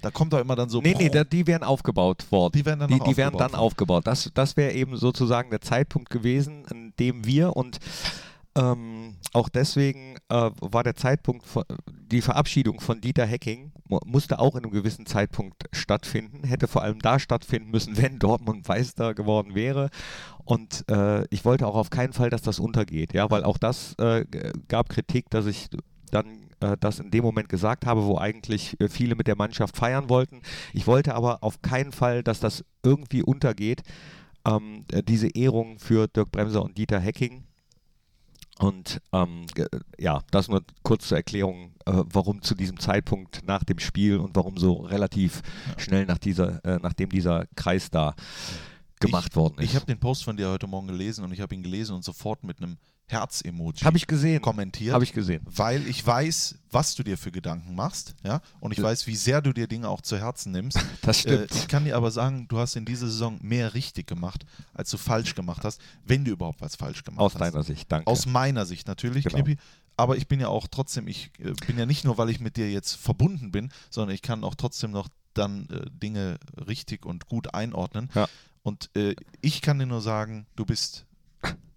[0.00, 0.80] Da kommt doch immer dann so.
[0.80, 2.52] Nee, nee, da, die wären aufgebaut worden.
[2.56, 3.60] Die wären dann die, die wären aufgebaut dann worden.
[3.60, 4.06] aufgebaut.
[4.06, 7.78] Das, das wäre eben sozusagen der Zeitpunkt gewesen, an dem wir und
[8.54, 14.38] ähm, auch deswegen äh, war der Zeitpunkt, von, die Verabschiedung von Dieter Hecking mu musste
[14.38, 19.14] auch in einem gewissen Zeitpunkt stattfinden, hätte vor allem da stattfinden müssen, wenn Dortmund Meister
[19.14, 19.90] geworden wäre.
[20.44, 23.94] Und äh, ich wollte auch auf keinen Fall, dass das untergeht, ja, weil auch das
[23.98, 24.24] äh,
[24.68, 25.68] gab Kritik, dass ich
[26.10, 29.76] dann äh, das in dem Moment gesagt habe, wo eigentlich äh, viele mit der Mannschaft
[29.76, 30.42] feiern wollten.
[30.72, 33.82] Ich wollte aber auf keinen Fall, dass das irgendwie untergeht,
[34.46, 37.44] ähm, äh, diese Ehrung für Dirk Bremser und Dieter Hecking.
[38.58, 39.46] Und ähm,
[39.98, 44.36] ja, das nur kurz zur Erklärung, äh, warum zu diesem Zeitpunkt nach dem Spiel und
[44.36, 45.42] warum so relativ
[45.78, 48.14] schnell nach dieser, äh, nachdem dieser Kreis da
[49.00, 49.64] gemacht ich, worden ist.
[49.64, 52.04] Ich habe den Post von dir heute Morgen gelesen und ich habe ihn gelesen und
[52.04, 52.76] sofort mit einem
[53.12, 54.40] Herz-Emoji Habe ich gesehen.
[54.42, 54.94] kommentiert.
[54.94, 55.42] Habe ich gesehen.
[55.44, 59.40] weil ich weiß, was du dir für Gedanken machst, ja, und ich weiß, wie sehr
[59.42, 60.78] du dir Dinge auch zu Herzen nimmst.
[61.02, 61.50] Das stimmt.
[61.50, 64.44] Äh, ich kann dir aber sagen, du hast in dieser Saison mehr richtig gemacht,
[64.74, 67.40] als du falsch gemacht hast, wenn du überhaupt was falsch gemacht Aus hast.
[67.40, 68.06] deiner Sicht, danke.
[68.06, 69.36] Aus meiner Sicht natürlich, Genau.
[69.42, 69.58] Knippi.
[69.96, 72.56] Aber ich bin ja auch trotzdem, ich äh, bin ja nicht nur, weil ich mit
[72.56, 77.26] dir jetzt verbunden bin, sondern ich kann auch trotzdem noch dann äh, Dinge richtig und
[77.28, 78.08] gut einordnen.
[78.14, 78.26] Ja.
[78.62, 81.04] Und äh, ich kann dir nur sagen, du bist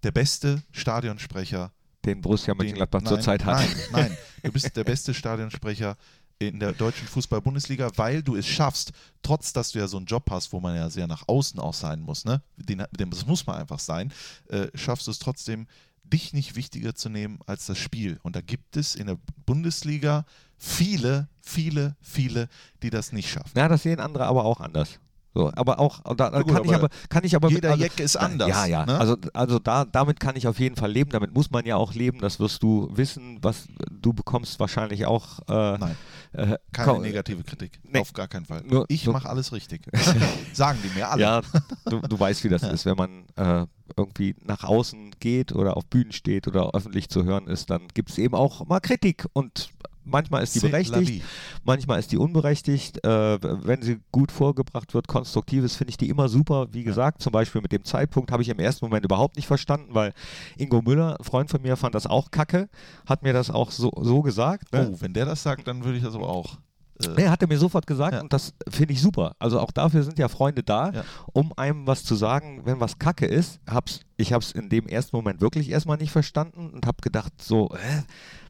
[0.02, 1.72] der beste Stadionsprecher,
[2.04, 3.58] den Borussia Mönchengladbach zurzeit hat.
[3.58, 5.96] Nein, nein, du bist der beste Stadionsprecher
[6.38, 8.92] in der deutschen Fußball-Bundesliga, weil du es schaffst,
[9.22, 11.74] trotz dass du ja so einen Job hast, wo man ja sehr nach außen auch
[11.74, 12.42] sein muss, ne?
[12.56, 14.12] Den, den, das muss man einfach sein,
[14.48, 15.66] äh, schaffst du es trotzdem,
[16.04, 18.18] dich nicht wichtiger zu nehmen als das Spiel.
[18.22, 20.24] Und da gibt es in der Bundesliga
[20.56, 22.48] viele, viele, viele,
[22.82, 23.58] die das nicht schaffen.
[23.58, 25.00] Ja, das sehen andere aber auch anders.
[25.36, 28.00] So, aber auch, da, gut, kann, ich aber aber, kann ich aber jeder also, Jack
[28.00, 28.86] ist anders, Ja, ja.
[28.86, 28.98] ne?
[28.98, 31.10] Also, also da, damit kann ich auf jeden Fall leben.
[31.10, 32.20] Damit muss man ja auch leben.
[32.20, 33.36] Das wirst du wissen.
[33.42, 35.40] Was du bekommst wahrscheinlich auch.
[35.46, 35.96] Äh, Nein,
[36.32, 37.78] äh, keine ko- negative Kritik.
[37.82, 37.98] Nee.
[38.00, 38.62] Auf gar keinen Fall.
[38.66, 39.82] Nur- ich mache alles richtig.
[40.54, 41.20] Sagen die mir alle.
[41.20, 41.42] Ja,
[41.84, 45.84] du, du weißt, wie das ist, wenn man äh, irgendwie nach außen geht oder auf
[45.84, 49.68] Bühnen steht oder öffentlich zu hören ist, dann gibt es eben auch mal Kritik und
[50.06, 51.22] manchmal ist die berechtigt,
[51.64, 53.04] manchmal ist die unberechtigt.
[53.04, 56.68] Äh, wenn sie gut vorgebracht wird, konstruktives, finde ich die immer super.
[56.72, 59.94] Wie gesagt, zum Beispiel mit dem Zeitpunkt habe ich im ersten Moment überhaupt nicht verstanden,
[59.94, 60.12] weil
[60.56, 62.68] Ingo Müller, ein Freund von mir, fand das auch kacke,
[63.06, 64.72] hat mir das auch so, so gesagt.
[64.72, 64.90] Ne?
[64.92, 66.58] Oh, wenn der das sagt, dann würde ich das aber auch.
[67.04, 68.20] Äh, er mir sofort gesagt Ja.
[68.20, 69.36] und das finde ich super.
[69.38, 71.04] Also auch dafür sind ja Freunde da, Ja.
[71.32, 73.60] um einem was zu sagen, wenn was Kacke ist.
[73.68, 77.32] Hab's, ich habe es in dem ersten Moment wirklich erstmal nicht verstanden und habe gedacht
[77.42, 78.02] so, hä,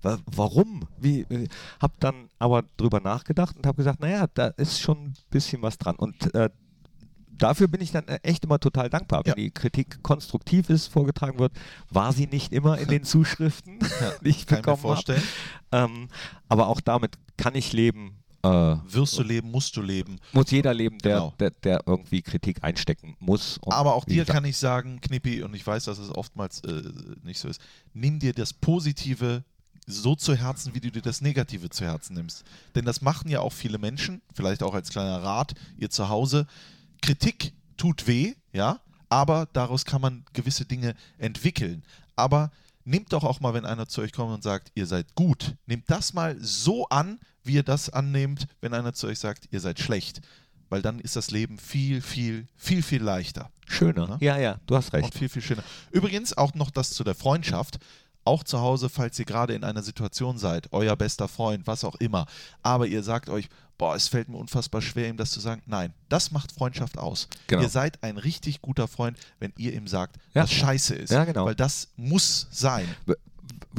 [0.02, 0.86] wa- warum?
[0.98, 1.48] Wie, äh,
[1.80, 5.78] hab dann aber drüber nachgedacht und habe gesagt, naja, da ist schon ein bisschen was
[5.78, 6.50] dran und äh,
[7.38, 9.34] Dafür bin ich dann äh, echt immer total dankbar, wenn Ja.
[9.34, 11.52] die Kritik konstruktiv ist, vorgetragen wird.
[11.90, 13.78] War sie nicht immer in den Zuschriften,
[14.24, 14.80] die ich kann ich mir bekommen habe.
[14.80, 15.22] vorstellen.
[15.70, 16.08] Ähm,
[16.48, 18.22] aber auch damit kann ich leben.
[18.46, 20.18] Äh, Wirst du leben, musst du leben.
[20.32, 21.34] muss jeder leben, der, Genau.
[21.38, 23.58] der, der irgendwie Kritik einstecken muss.
[23.66, 26.82] Aber auch dir kann ich sagen, Knippi, und ich weiß, dass es oftmals äh,
[27.22, 27.60] nicht so ist,
[27.94, 29.44] nimm dir das Positive
[29.86, 32.44] so zu Herzen, wie du dir das Negative zu Herzen nimmst.
[32.74, 36.46] Denn das machen ja auch viele Menschen, vielleicht auch als kleiner Rat, ihr zu Hause.
[37.02, 41.84] Kritik tut weh, ja, aber daraus kann man gewisse Dinge entwickeln.
[42.16, 42.50] Aber
[42.84, 45.84] nehmt doch auch mal, wenn einer zu euch kommt und sagt, ihr seid gut, nehmt
[45.88, 49.78] das mal so an, wie ihr das annehmt, wenn einer zu euch sagt, ihr seid
[49.80, 50.20] schlecht.
[50.68, 53.50] Weil dann ist das Leben viel, viel, viel, viel leichter.
[53.68, 54.08] Schöner.
[54.08, 54.18] Ne?
[54.20, 55.04] Ja, ja, du hast recht.
[55.04, 55.62] Und viel, viel schöner.
[55.92, 57.78] Übrigens auch noch das zu der Freundschaft.
[58.24, 61.94] Auch zu Hause, falls ihr gerade in einer Situation seid, euer bester Freund, was auch
[61.94, 62.26] immer,
[62.60, 65.62] aber ihr sagt euch, boah, es fällt mir unfassbar schwer, ihm das zu sagen.
[65.66, 67.28] Nein, das macht Freundschaft aus.
[67.46, 67.62] Genau.
[67.62, 70.42] Ihr seid ein richtig guter Freund, wenn ihr ihm sagt, Ja.
[70.42, 71.10] was scheiße ist.
[71.12, 71.44] Ja, genau.
[71.44, 72.88] Weil das muss sein.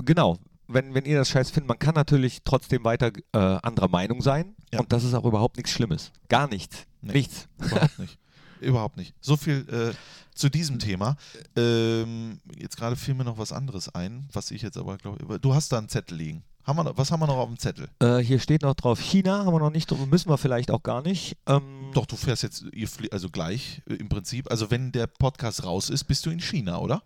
[0.06, 0.40] Genau.
[0.68, 4.56] Wenn, wenn ihr das scheiß findet, man kann natürlich trotzdem weiter äh, anderer Meinung sein.
[4.74, 4.80] Ja.
[4.80, 6.12] Und das ist auch überhaupt nichts Schlimmes.
[6.30, 6.86] Gar nichts.
[7.02, 7.14] Nee.
[7.14, 7.48] Nichts.
[7.60, 8.20] Überhaupt nicht.
[8.60, 9.14] Überhaupt nicht.
[9.22, 9.94] So viel äh,
[10.36, 11.16] zu diesem Thema.
[11.56, 15.54] Ähm, jetzt gerade fiel mir noch was anderes ein, was ich jetzt aber glaube, du
[15.54, 16.44] hast da einen Zettel liegen.
[16.66, 17.88] Haben wir, noch- was haben wir noch auf dem Zettel?
[18.00, 20.84] Äh, hier steht noch drauf China, haben wir noch nicht drüber, müssen wir vielleicht auch
[20.84, 21.38] gar nicht.
[21.46, 22.66] Ähm, Doch, du fährst jetzt,
[23.12, 24.52] also gleich äh, im Prinzip.
[24.52, 27.04] Also wenn der Podcast raus ist, bist du in China, oder?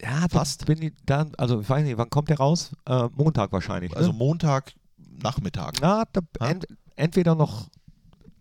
[0.00, 0.66] Ja, Fast.
[0.66, 2.72] Bin ich dann, also ich weiß nicht, wann kommt der raus?
[2.86, 3.96] Äh, Montag wahrscheinlich.
[3.96, 4.18] Also ne?
[4.18, 4.72] Montag
[5.22, 5.74] Nachmittag.
[5.80, 6.66] Na, da, ent,
[6.96, 7.68] entweder noch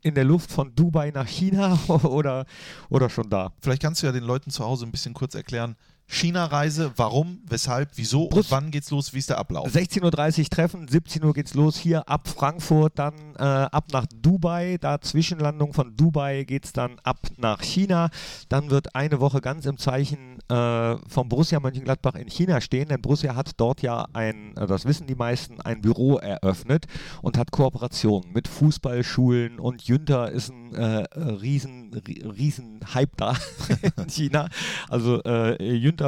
[0.02, 2.46] in der Luft von Dubai nach China oder,
[2.90, 3.54] oder schon da.
[3.62, 5.76] Vielleicht kannst du ja den Leuten zu Hause ein bisschen kurz erklären,
[6.12, 9.68] China-Reise, warum, weshalb, wieso Brust- und wann geht's los, wie ist der Ablauf?
[9.74, 14.78] 16.30 Uhr treffen, 17 Uhr geht's los hier ab Frankfurt, dann äh, ab nach Dubai,
[14.80, 18.10] da Zwischenlandung von Dubai geht's dann ab nach China.
[18.50, 23.02] Dann wird eine Woche ganz im Zeichen äh, vom Borussia Mönchengladbach in China stehen, denn
[23.02, 26.86] Borussia hat dort ja ein, äh, das wissen die meisten, ein Büro eröffnet
[27.22, 33.36] und hat Kooperationen mit Fußballschulen und Jünter ist ein äh, riesen, ri- riesen Hype da
[33.98, 34.50] in China.
[34.90, 36.01] Also äh, Jünter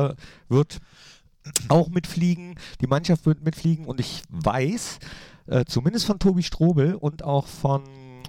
[0.50, 0.80] wird
[1.68, 5.00] auch mitfliegen, die Mannschaft wird mitfliegen und ich weiß,
[5.48, 7.84] äh, zumindest von Tobi Strobel und auch von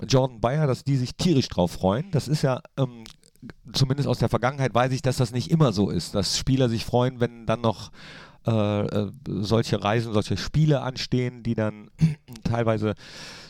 [0.09, 2.11] Jordan Bayer, dass die sich tierisch drauf freuen.
[2.11, 3.05] Das ist ja, ähm,
[3.73, 6.85] zumindest aus der Vergangenheit weiß ich, dass das nicht immer so ist, dass Spieler sich
[6.85, 7.93] freuen, wenn dann noch
[8.47, 11.91] äh, äh, solche Reisen, solche Spiele anstehen, die dann
[12.45, 12.95] teilweise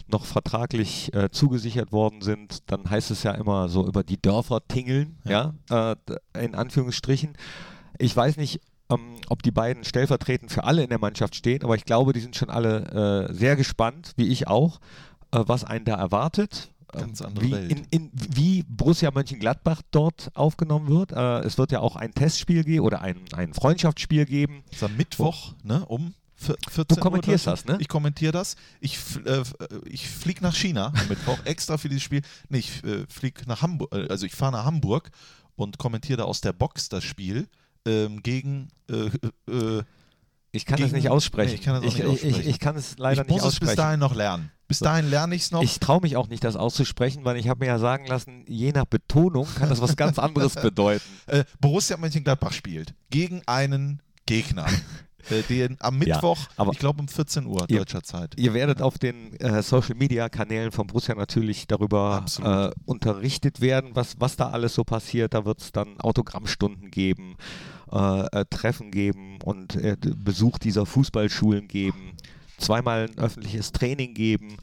[0.07, 4.61] noch vertraglich äh, zugesichert worden sind, dann heißt es ja immer so über die Dörfer
[4.69, 7.33] tingeln, ja, äh, d- in Anführungsstrichen.
[7.99, 11.75] Ich weiß nicht, ähm, ob die beiden stellvertretend für alle in der Mannschaft stehen, aber
[11.77, 14.81] ich glaube, die sind schon alle äh, sehr gespannt, wie ich auch,
[15.33, 16.71] äh, was einen da erwartet.
[16.93, 17.73] Ganz Ähm, andere wie, Welt.
[17.73, 21.13] In, in, wie Borussia Mönchengladbach dort aufgenommen wird.
[21.13, 24.63] Äh, es wird ja auch ein Testspiel geben oder ein, ein Freundschaftsspiel geben.
[24.71, 27.79] Das ist am Mittwoch, ne, um vier- 14 Du kommentierst Uhr das, ne?
[27.81, 28.55] Ich kommentiere das.
[28.81, 29.45] Ich, äh, äh,
[29.87, 32.21] ich fliege nach China am Mittwoch extra für dieses Spiel.
[32.49, 35.11] Nee, ich äh, fliege nach Hamburg, äh, also ich fahre nach Hamburg
[35.57, 37.49] und kommentiere da aus der Box das Spiel
[37.87, 39.07] ähm, gegen äh,
[39.51, 39.83] äh,
[40.53, 41.51] Ich kann Gegen- das nicht aussprechen.
[41.51, 42.51] Nee, ich kann das auch ich, nicht ich, aussprechen.
[42.51, 43.77] ich kann es leider ich muss nicht es bis aussprechen.
[43.77, 44.51] dahin noch lernen.
[44.67, 45.63] Bis dahin lerne ich es noch.
[45.63, 48.73] Ich traue mich auch nicht, das auszusprechen, weil ich habe mir ja sagen lassen, je
[48.73, 51.05] nach Betonung kann das was ganz anderes bedeuten.
[51.27, 54.65] äh, Borussia Mönchengladbach spielt gegen einen Gegner,
[55.31, 58.33] äh, den am Ja, Mittwoch, aber- ich glaube um 14 Uhr Ihr- deutscher Zeit.
[58.39, 63.91] Ihr werdet auf den äh, Social Media Kanälen von Borussia natürlich darüber äh, unterrichtet werden,
[63.95, 65.35] was, was da alles so passiert.
[65.35, 67.37] Da wird es dann Autogrammstunden geben,
[67.95, 72.17] äh, äh, Treffen geben und äh, Besuch dieser Fußballschulen geben,
[72.59, 74.57] zweimal ein öffentliches Training geben.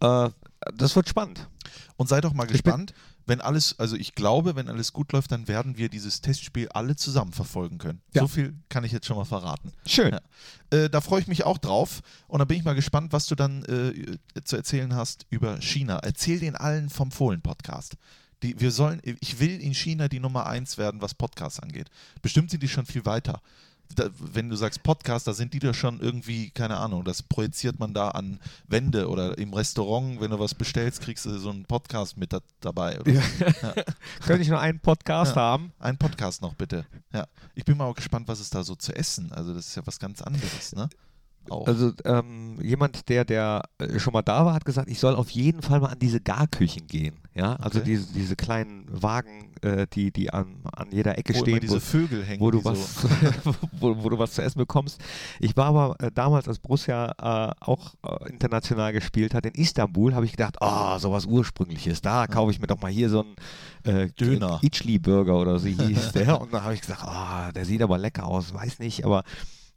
[0.00, 0.30] Äh,
[0.74, 1.48] das wird spannend.
[1.96, 2.94] Und sei doch mal gespannt,
[3.26, 6.96] wenn alles, also ich glaube, wenn alles gut läuft, dann werden wir dieses Testspiel alle
[6.96, 8.00] zusammen verfolgen können.
[8.14, 8.22] Ja.
[8.22, 9.72] So viel kann ich jetzt schon mal verraten.
[9.86, 10.12] Schön.
[10.12, 10.20] Ja.
[10.78, 13.34] Äh, da freue ich mich auch drauf und da bin ich mal gespannt, was du
[13.34, 15.98] dann äh, zu erzählen hast über China.
[15.98, 17.96] Erzähl den allen vom Fohlen-Podcast.
[18.42, 21.88] Die, wir sollen, ich will in China die Nummer eins werden, was Podcasts angeht.
[22.22, 23.40] Bestimmt sind die schon viel weiter.
[23.94, 27.78] Da, wenn du sagst Podcast, da sind die da schon irgendwie, keine Ahnung, das projiziert
[27.78, 31.66] man da an Wände oder im Restaurant, wenn du was bestellst, kriegst du so einen
[31.66, 32.98] Podcast mit da, dabei.
[33.00, 33.20] Oder so.
[34.26, 35.42] Könnte ich noch einen Podcast Ja.
[35.42, 35.72] haben?
[35.78, 36.86] Ein Podcast noch bitte.
[37.12, 37.26] Ja.
[37.54, 39.30] Ich bin mal auch gespannt, was es da so zu essen.
[39.32, 40.88] Also das ist ja was ganz anderes, ne?
[41.50, 41.66] Auch.
[41.66, 45.30] Also ähm, jemand, der, der äh, schon mal da war, hat gesagt, ich soll auf
[45.30, 47.16] jeden Fall mal an diese Garküchen gehen.
[47.34, 47.88] Ja, also Okay.
[47.90, 51.80] diese, diese kleinen Wagen, äh, die, die an, an jeder Ecke wo stehen, diese wo,
[51.80, 52.40] Vögel hängen.
[52.40, 53.08] wo du was, so,
[53.72, 55.00] wo, wo du was zu essen bekommst.
[55.40, 60.14] Ich war aber äh, damals, als Borussia äh, auch äh, international gespielt hat, in Istanbul,
[60.14, 63.24] habe ich gedacht, oh, sowas Ursprüngliches, da kaufe ich mir doch mal hier so
[63.84, 64.58] einen äh, Döner.
[64.62, 66.38] Ichli-Burger oder so hieß der.
[66.40, 69.24] Und dann habe ich gesagt, oh, der sieht aber lecker aus, weiß nicht, aber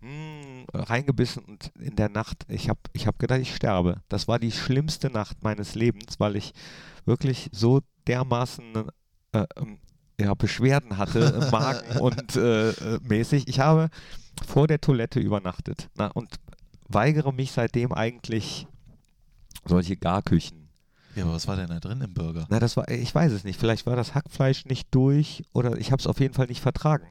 [0.06, 4.02] mh, reingebissen und in der Nacht, ich habe ich hab gedacht, ich sterbe.
[4.10, 6.54] Das war die schlimmste Nacht meines Lebens, weil ich
[7.06, 8.90] wirklich so dermaßen
[9.34, 9.80] äh, ähm,
[10.20, 13.48] ja, Beschwerden hatte im Magen und äh, äh, mäßig.
[13.48, 13.90] Ich habe
[14.46, 16.36] vor der Toilette übernachtet na, und
[16.88, 18.68] weigere mich seitdem eigentlich
[19.66, 20.70] solche Garküchen.
[21.16, 22.46] ja, aber was war denn da drin im Burger?
[22.50, 23.60] Na, das war, ich weiß es nicht.
[23.60, 27.08] Vielleicht war das Hackfleisch nicht durch oder ich habe es auf jeden Fall nicht vertragen.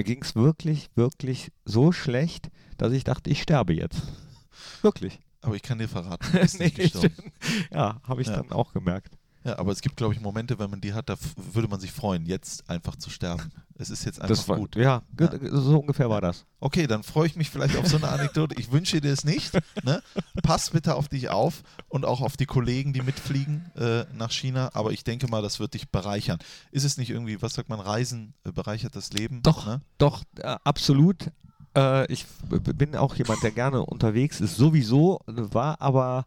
[0.00, 2.48] Mir ging es wirklich, wirklich so schlecht,
[2.78, 4.00] dass ich dachte, ich sterbe jetzt.
[4.80, 5.20] Wirklich.
[5.42, 7.12] Aber ich kann dir verraten, du bist nicht Nee, gestorben.
[7.70, 8.36] ja, habe ich Ja.
[8.36, 9.18] dann auch gemerkt.
[9.44, 11.16] Ja, aber es gibt, glaube ich, Momente, wenn man die hat, da
[11.52, 13.52] würde man sich freuen, jetzt einfach zu sterben.
[13.80, 14.76] Es ist jetzt einfach Das war gut.
[14.76, 15.30] Ja, Ja.
[15.50, 16.44] so ungefähr war das.
[16.60, 18.54] Okay, dann freue ich mich vielleicht auf so eine Anekdote.
[18.60, 19.52] Ich wünsche dir es nicht.
[19.84, 20.02] Ne?
[20.42, 24.68] Pass bitte auf dich auf und auch auf die Kollegen, die mitfliegen äh, nach China.
[24.74, 26.38] Aber ich denke mal, das wird dich bereichern.
[26.70, 29.42] Ist es nicht irgendwie, was sagt man, Reisen äh, bereichert das Leben?
[29.42, 29.80] Doch, Ne?
[29.96, 31.30] doch, äh, absolut.
[31.74, 36.26] Äh, ich bin auch jemand, der gerne unterwegs ist, sowieso, war aber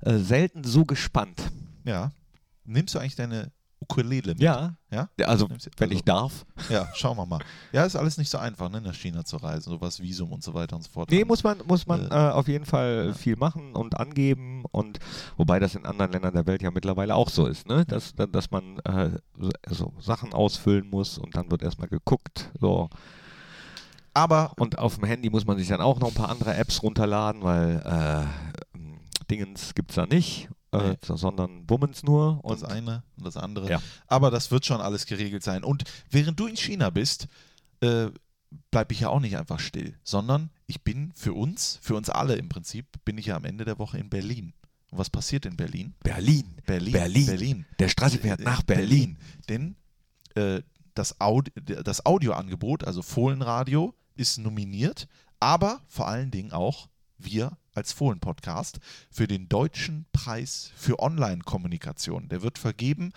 [0.00, 1.40] äh, selten so gespannt.
[1.84, 2.12] Ja.
[2.66, 4.40] Nimmst du eigentlich deine Ukulele mit?
[4.40, 5.08] Ja, Ja?
[5.26, 6.44] also wenn also- ich darf.
[6.68, 7.40] Ja, schauen wir mal.
[7.72, 9.70] Ja, ist alles nicht so einfach, ne, nach China zu reisen.
[9.70, 11.10] So was Visum und so weiter und so fort.
[11.10, 13.14] Nee, muss man, muss man Äh, äh, auf jeden Fall ja.
[13.14, 14.98] viel machen und angeben und
[15.36, 17.84] wobei das in anderen Ländern der Welt ja mittlerweile auch so ist, ne?
[17.86, 19.10] Dass, dass man äh,
[19.68, 22.50] so, Sachen ausfüllen muss und dann wird erstmal geguckt.
[22.60, 22.90] So.
[24.12, 26.82] Aber Und auf dem Handy muss man sich dann auch noch ein paar andere Apps
[26.82, 28.78] runterladen, weil äh,
[29.30, 30.96] Dingens gibt es da nicht, äh, Nee.
[31.02, 32.40] sondern Bummens nur.
[32.42, 33.68] das Und eine und das andere.
[33.68, 33.82] Ja.
[34.06, 35.64] Aber das wird schon alles geregelt sein.
[35.64, 37.28] Und während du in China bist,
[37.80, 38.08] äh,
[38.70, 42.34] bleibe ich ja auch nicht einfach still, sondern ich bin für uns, für uns alle
[42.34, 44.52] im Prinzip, bin ich ja am Ende der Woche in Berlin.
[44.90, 45.94] Und was passiert in Berlin?
[46.02, 46.56] Berlin.
[46.66, 46.92] Berlin.
[46.92, 47.26] Berlin.
[47.26, 47.66] Berlin.
[47.78, 49.18] Der Strassi fährt nach Berlin.
[49.48, 49.76] Denn
[50.34, 50.62] äh,
[50.94, 55.06] das, Audi das Audioangebot, also Fohlenradio, ist nominiert,
[55.38, 58.78] aber vor allen Dingen auch wir als Fohlen-Podcast
[59.10, 62.28] für den Deutschen Preis für Online-Kommunikation.
[62.28, 63.12] Der wird vergeben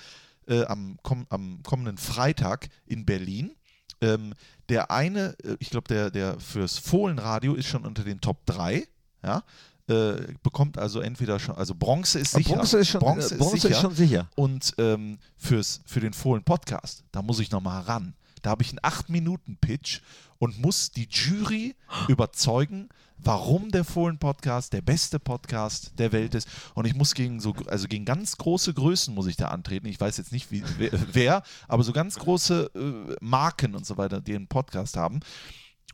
[0.47, 3.55] äh, am, komm, am kommenden Freitag in Berlin.
[4.01, 4.33] Ähm,
[4.69, 8.87] der eine, äh, ich glaube, der, der fürs Fohlenradio ist schon unter den Top 3.
[9.23, 9.43] Ja,
[9.87, 12.55] äh, bekommt also entweder schon, also Bronze ist sicher.
[12.55, 13.75] Bronze ist schon, Bronze äh, Bronze ist sicher.
[13.75, 14.29] ist schon sicher.
[14.35, 18.15] Und ähm, fürs, für den Fohlen-Podcast, da muss ich nochmal ran.
[18.43, 20.01] Da habe ich einen 8-Minuten-Pitch
[20.37, 21.75] und muss die Jury
[22.07, 26.47] überzeugen, warum der Fohlen-Podcast der beste Podcast der Welt ist.
[26.75, 29.87] Und ich muss gegen so, also gegen ganz große Größen muss ich da antreten.
[29.87, 34.21] Ich weiß jetzt nicht, wie, wer, aber so ganz große äh, Marken und so weiter,
[34.21, 35.21] die einen Podcast haben.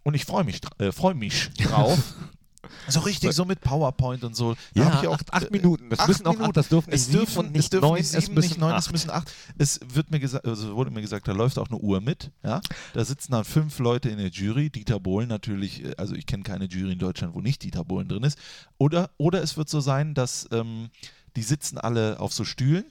[0.03, 1.99] Und ich freue mich, äh, freu mich drauf.
[2.87, 4.53] So richtig, so mit PowerPoint und so.
[4.73, 5.89] Da Ja, ich auch, acht, acht äh, Minuten.
[5.89, 6.49] Das acht müssen auch Minuten.
[6.49, 8.33] acht, das dürfen nicht es sieben dürfen, und nicht es dürfen neun, nicht es sieben,
[8.33, 8.91] müssen nicht neun, es acht.
[8.91, 9.33] müssen acht.
[9.57, 12.31] Es wird mir gesagt, also wurde mir gesagt, da läuft auch eine Uhr mit.
[12.43, 12.61] Ja?
[12.93, 14.69] Da sitzen dann fünf Leute in der Jury.
[14.69, 18.07] Dieter Bohlen natürlich, äh, also ich kenne keine Jury in Deutschland, wo nicht Dieter Bohlen
[18.07, 18.37] drin ist.
[18.77, 20.89] Oder, oder es wird so sein, dass ähm,
[21.35, 22.85] die sitzen alle auf so Stühlen,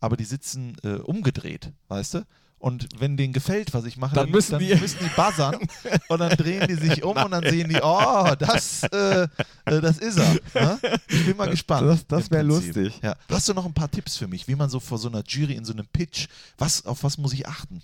[0.00, 2.26] aber die sitzen äh, umgedreht, weißt du?
[2.64, 5.58] Und wenn denen gefällt, was ich mache, Dann müssen die- müssen die buzzern
[6.08, 9.24] und dann drehen die sich um und dann sehen die, oh, das, äh,
[9.66, 10.32] äh, das ist er.
[10.54, 10.78] Ne?
[11.08, 11.86] Ich bin mal gespannt.
[11.86, 12.74] das- das im wär Prinzip.
[12.76, 13.00] lustig.
[13.02, 13.16] Ja.
[13.28, 15.52] Hast du noch ein paar Tipps für mich, wie man so vor so einer Jury
[15.52, 17.82] in so einem Pitch, was, auf was muss ich achten?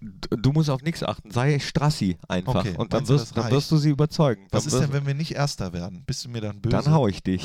[0.00, 1.30] Du du musst auf nichts achten.
[1.32, 2.54] Sei Strassi einfach.
[2.64, 4.46] Okay, und dann du, wirst, das dann wirst du sie überzeugen.
[4.50, 6.04] Was dann ist denn, wenn wir nicht Erster werden?
[6.06, 6.76] Bist du mir dann böse?
[6.76, 7.44] Dann hau ich dich.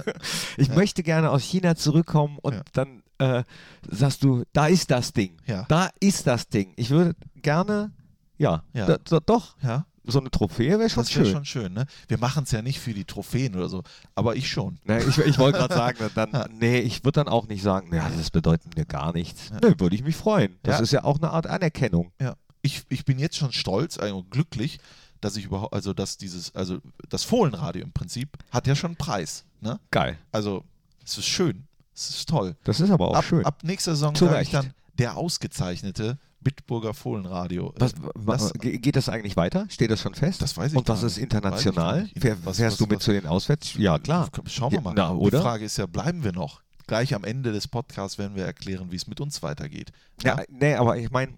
[0.56, 2.62] ich möchte gerne aus China zurückkommen und Ja.
[2.72, 3.44] dann äh,
[3.88, 5.36] sagst du, da ist das Ding.
[5.46, 5.66] Ja.
[5.68, 6.72] Da ist das Ding.
[6.76, 7.92] Ich würde gerne,
[8.38, 8.86] ja, Ja.
[8.86, 11.34] Da, da, doch, Ja, so eine Trophäe wäre schon das wäre schön.
[11.34, 11.72] schon schön.
[11.72, 11.86] Ne?
[12.08, 13.82] Wir machen es ja nicht für die Trophäen oder so,
[14.14, 14.78] aber ich schon.
[14.84, 18.08] Ne, ich ich wollte gerade sagen, dann, nee, ich würde dann auch nicht sagen, ja,
[18.16, 19.50] das bedeutet mir gar nichts.
[19.50, 20.56] Ne, würde ich mich freuen.
[20.62, 20.82] Das Ja.
[20.82, 22.12] ist ja auch eine Art Anerkennung.
[22.20, 22.34] Ja.
[22.62, 24.78] Ich, ich bin jetzt schon stolz, also glücklich,
[25.20, 26.78] dass ich überhaupt, also dass dieses, also
[27.08, 29.44] das Fohlenradio im Prinzip hat ja schon einen Preis.
[29.60, 29.80] Ne?
[29.90, 30.18] Geil.
[30.32, 30.64] Also
[31.04, 32.56] es ist schön, es ist toll.
[32.64, 33.44] Das ist aber auch ab, schön.
[33.44, 37.74] ab nächster Saison sage ich dann der ausgezeichnete Bitburger Fohlenradio.
[37.78, 39.66] Was, Äh, das, ge- geht das eigentlich weiter?
[39.70, 40.42] Steht das schon fest?
[40.42, 42.02] Das weiß ich Und was ist international?
[42.04, 42.20] nicht.
[42.20, 43.74] Fähr, Was- fährst was- du mit zu den Auswärts?
[43.74, 44.28] Ja, klar.
[44.46, 44.94] Schauen wir Ja, mal.
[44.94, 45.38] na, oder?
[45.38, 46.60] Die Frage ist ja, bleiben wir noch?
[46.86, 49.90] Gleich am Ende des Podcasts werden wir erklären, wie es mit uns weitergeht.
[50.22, 51.32] Ja, nee, aber ich meine,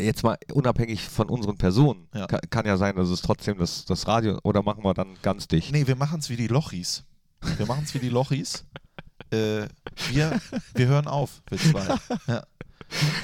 [0.00, 2.26] jetzt mal unabhängig von unseren Personen, Ja.
[2.26, 5.46] kann, kann ja sein, dass es trotzdem das, das Radio, oder machen wir dann ganz
[5.46, 5.70] dicht?
[5.72, 7.04] Nee, wir machen es wie die Lochis.
[7.56, 8.64] Wir machen es wie die Lochis.
[9.34, 9.68] Äh,
[10.12, 10.40] wir,
[10.74, 11.86] wir hören auf, wir zwei.
[12.26, 12.42] Ja.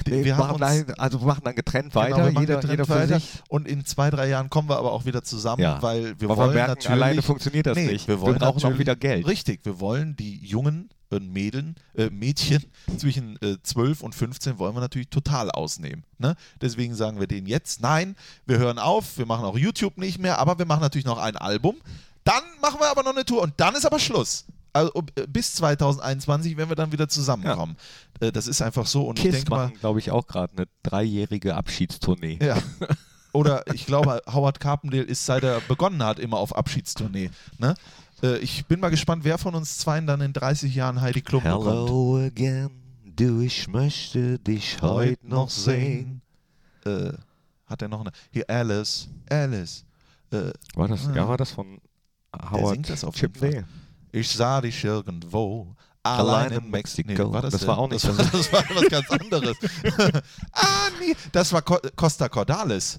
[0.08, 2.54] Nee, wir machen uns, dann, also wir machen dann getrennt Genau, weiter, wir machen jeder,
[2.56, 3.20] getrennt jeder für weiter.
[3.20, 3.42] sich.
[3.48, 5.80] Und in zwei, drei Jahren kommen wir aber auch wieder zusammen, Ja.
[5.80, 8.08] weil wir Aber wollen wir merken, natürlich alleine funktioniert das Nee, nicht.
[8.08, 9.26] wir wollen brauchen auch wieder Geld.
[9.28, 10.88] Richtig, wir wollen die jungen
[11.20, 12.64] Mädeln, äh, Mädchen
[12.96, 16.04] zwischen äh, 12 und 15 wollen wir natürlich total ausnehmen.
[16.18, 16.36] Ne?
[16.60, 20.38] Deswegen sagen wir denen jetzt, nein, wir hören auf, wir machen auch YouTube nicht mehr,
[20.38, 21.76] aber wir machen natürlich noch ein Album.
[22.24, 24.44] Dann machen wir aber noch eine Tour und dann ist aber Schluss.
[24.72, 27.76] Also äh, bis 2021, wenn wir dann wieder zusammenkommen.
[28.20, 30.66] Äh, das ist einfach so und ich Kiss denke mal, glaube ich, auch gerade eine
[30.82, 32.38] dreijährige Abschiedstournee.
[32.42, 32.56] ja.
[33.32, 37.30] Oder ich glaube, Howard Carpendale ist, seit er begonnen hat, immer auf Abschiedstournee.
[37.58, 37.74] Ne?
[38.24, 41.44] Äh, ich bin mal gespannt, wer von uns zweien dann in 30 Jahren Heidi Klum
[41.44, 41.64] bekommt.
[41.64, 42.70] Hello again,
[43.04, 46.22] du, ich möchte dich heute noch sehen.
[46.84, 47.12] Äh,
[47.66, 48.10] hat er noch eine?
[48.32, 49.08] Hier, Alice.
[49.30, 49.84] Alice.
[50.32, 51.14] Äh, War das, Ah.
[51.14, 51.80] ja, war das von
[52.50, 53.42] Howard singt das auf jeden Chip?
[53.42, 53.62] Nee.
[54.12, 55.74] Ich sah dich irgendwo.
[56.02, 57.08] Allein Allein in Mexiko.
[57.08, 57.32] Mexiko.
[57.32, 59.56] war das, Das war auch nicht Das war, das war was ganz anderes.
[60.52, 61.14] ah, nee.
[61.32, 62.98] Das war Co Costa Cordalis.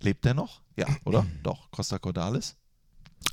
[0.00, 0.60] Lebt der noch?
[0.76, 1.26] Ja, oder?
[1.42, 2.54] Doch, Costa Cordalis.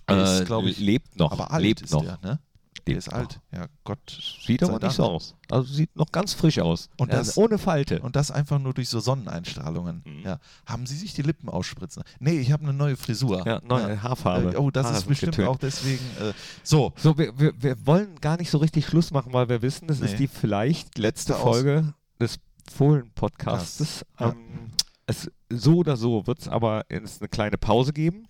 [0.09, 1.31] Äh, ist, glaube ich, lebt noch.
[1.31, 2.03] aber alt lebt ist noch.
[2.03, 2.39] der, ne?
[2.87, 3.39] Lebt ist alt.
[3.51, 3.99] Ja, Gott.
[4.45, 5.35] Sieht aber nicht so aus.
[5.49, 6.89] Also sieht noch ganz frisch aus.
[6.97, 7.99] Und Ja, das- ohne Falte.
[8.01, 10.03] Und das einfach nur durch so Sonneneinstrahlungen.
[10.05, 10.21] Mhm.
[10.23, 10.39] Ja.
[10.65, 12.03] Haben Sie sich die Lippen ausspritzen?
[12.19, 13.45] Nee, ich habe eine neue Frisur.
[13.45, 14.53] ja, neue Haarfarbe.
[14.53, 15.49] Äh, Oh, das Haare ist bestimmt getönt.
[15.49, 16.03] auch deswegen.
[16.21, 16.33] Äh,
[16.63, 19.87] so, So, wir, wir, wir wollen gar nicht so richtig Schluss machen, weil wir wissen,
[19.87, 20.05] das Nee.
[20.07, 22.37] ist die vielleicht letzte Letzte Folge des
[22.71, 24.05] Fohlen-Podcastes.
[24.19, 24.29] Ja.
[24.31, 24.71] Ähm,
[25.07, 28.25] es, so oder so wird es aber eine kleine Pause geben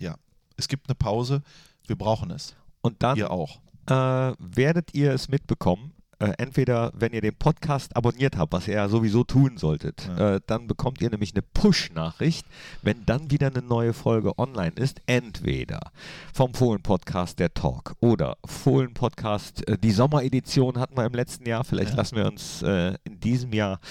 [0.58, 1.42] es gibt eine Pause.
[1.86, 2.56] Wir brauchen es.
[2.82, 3.60] und dann Ihr auch.
[3.88, 5.92] Äh, werdet ihr es mitbekommen.
[6.18, 10.36] Äh, entweder, wenn ihr den Podcast abonniert habt, was ihr ja sowieso tun solltet, Ja.
[10.36, 12.48] äh, dann bekommt ihr nämlich eine Push-Nachricht,
[12.82, 15.02] wenn dann wieder eine neue Folge online ist.
[15.08, 15.92] Entweder
[16.34, 21.66] vom Fohlen-Podcast der Talk oder Fohlen-Podcast, äh, die Sommeredition hatten wir im letzten Jahr.
[21.66, 21.98] Vielleicht Ja.
[21.98, 23.82] lassen wir uns äh, in diesem Jahr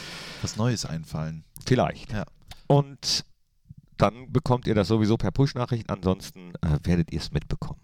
[0.40, 1.45] Was Neues einfallen.
[1.66, 2.12] vielleicht.
[2.12, 2.24] Ja.
[2.68, 3.26] Und
[3.99, 5.90] dann bekommt ihr das sowieso per Push-Nachricht.
[5.90, 7.80] Ansonsten äh, werdet ihr es mitbekommen.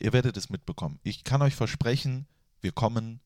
[0.00, 0.98] Ihr werdet es mitbekommen.
[1.02, 2.26] Ich kann euch versprechen,
[2.60, 3.20] wir kommen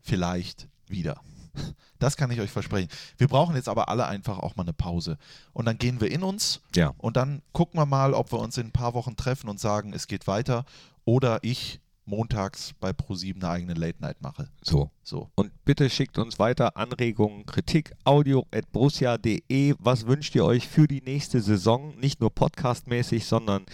[0.00, 1.20] vielleicht wieder.
[2.00, 2.90] Das kann ich euch versprechen.
[3.16, 5.16] Wir brauchen jetzt aber alle einfach auch mal eine Pause.
[5.54, 6.92] Und dann gehen wir in uns Ja.
[6.98, 9.94] und dann gucken wir mal, ob wir uns in ein paar Wochen treffen und sagen,
[9.94, 10.66] es geht weiter.
[11.06, 14.48] Oder ich montags bei Pro7 eine eigene Late Night mache.
[14.62, 14.90] So.
[15.02, 15.28] So.
[15.34, 19.74] Und bitte schickt uns weiter Anregungen, Kritik, audio at borussia.de.
[19.78, 21.94] Was wünscht ihr euch für die nächste Saison?
[21.98, 23.66] Nicht nur podcastmäßig, sondern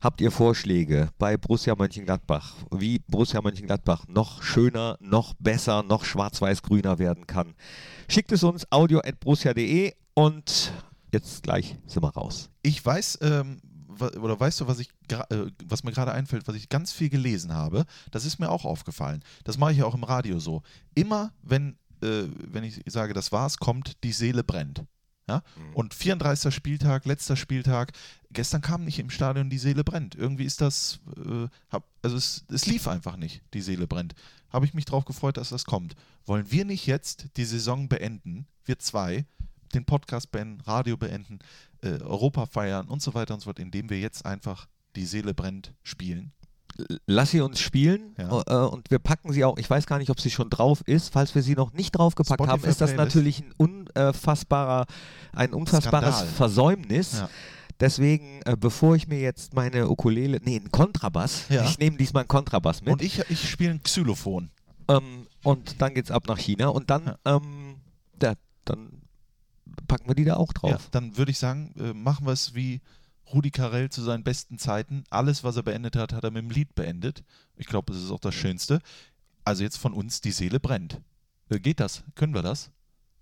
[0.00, 6.98] habt ihr Vorschläge bei Borussia Mönchengladbach, wie Borussia Mönchengladbach noch schöner, noch besser, noch schwarz-weiß-grüner
[6.98, 7.54] werden kann?
[8.08, 10.72] Schickt es uns audio at borussia.de und
[11.12, 12.50] jetzt gleich sind wir raus.
[12.62, 13.58] Ich weiß, ähm,
[14.00, 17.52] oder weißt du, was, ich, äh, was mir gerade einfällt, was ich ganz viel gelesen
[17.52, 17.84] habe?
[18.10, 19.22] Das ist mir auch aufgefallen.
[19.44, 20.62] Das mache ich ja auch im Radio so.
[20.94, 24.84] Immer, wenn, äh, wenn ich sage, das war's, kommt, die Seele brennt.
[25.28, 25.42] Ja?
[25.72, 26.54] Und 34.
[26.54, 27.92] Spieltag, letzter Spieltag,
[28.30, 30.14] gestern kam nicht im Stadion, die Seele brennt.
[30.14, 34.14] Irgendwie ist das, äh, hab, also es, es lief einfach nicht, die Seele brennt.
[34.50, 35.94] Habe ich mich drauf gefreut, dass das kommt.
[36.26, 39.26] Wollen wir nicht jetzt die Saison beenden, wir zwei,
[39.72, 41.38] den Podcast beenden, Radio beenden,
[41.82, 45.34] äh, Europa feiern und so weiter und so fort, indem wir jetzt einfach die Seele
[45.34, 46.32] brennt spielen?
[47.06, 48.42] Lass sie uns spielen Ja.
[48.48, 49.58] äh, und wir packen sie auch.
[49.58, 51.12] Ich weiß gar nicht, ob sie schon drauf ist.
[51.12, 53.14] Falls wir sie noch nicht draufgepackt haben, Spotify ist das Playlist.
[53.14, 54.86] natürlich ein unfassbarer,
[55.32, 56.34] ein unfassbares Skandal.
[56.34, 57.12] Versäumnis.
[57.20, 57.28] Ja.
[57.80, 61.64] Deswegen, äh, bevor ich mir jetzt meine Ukulele, nee, einen Kontrabass, Ja.
[61.64, 64.50] ich nehme diesmal einen Kontrabass mit Und ich, ich spiele ein Xylophon.
[64.88, 67.18] ähm, und dann geht's ab nach China und dann, Ja.
[67.36, 67.76] ähm,
[68.18, 68.34] da,
[68.64, 68.93] dann
[69.86, 70.70] packen wir die da auch drauf.
[70.70, 72.80] Ja, dann würde ich sagen, äh, machen wir es wie
[73.32, 75.04] Rudi Carell zu seinen besten Zeiten.
[75.10, 77.24] Alles, was er beendet hat, hat er mit dem Lied beendet.
[77.56, 78.80] Ich glaube, das ist auch das Schönste.
[79.44, 81.00] Also jetzt von uns, die Seele brennt.
[81.48, 82.04] Äh, geht das?
[82.14, 82.70] Können wir das?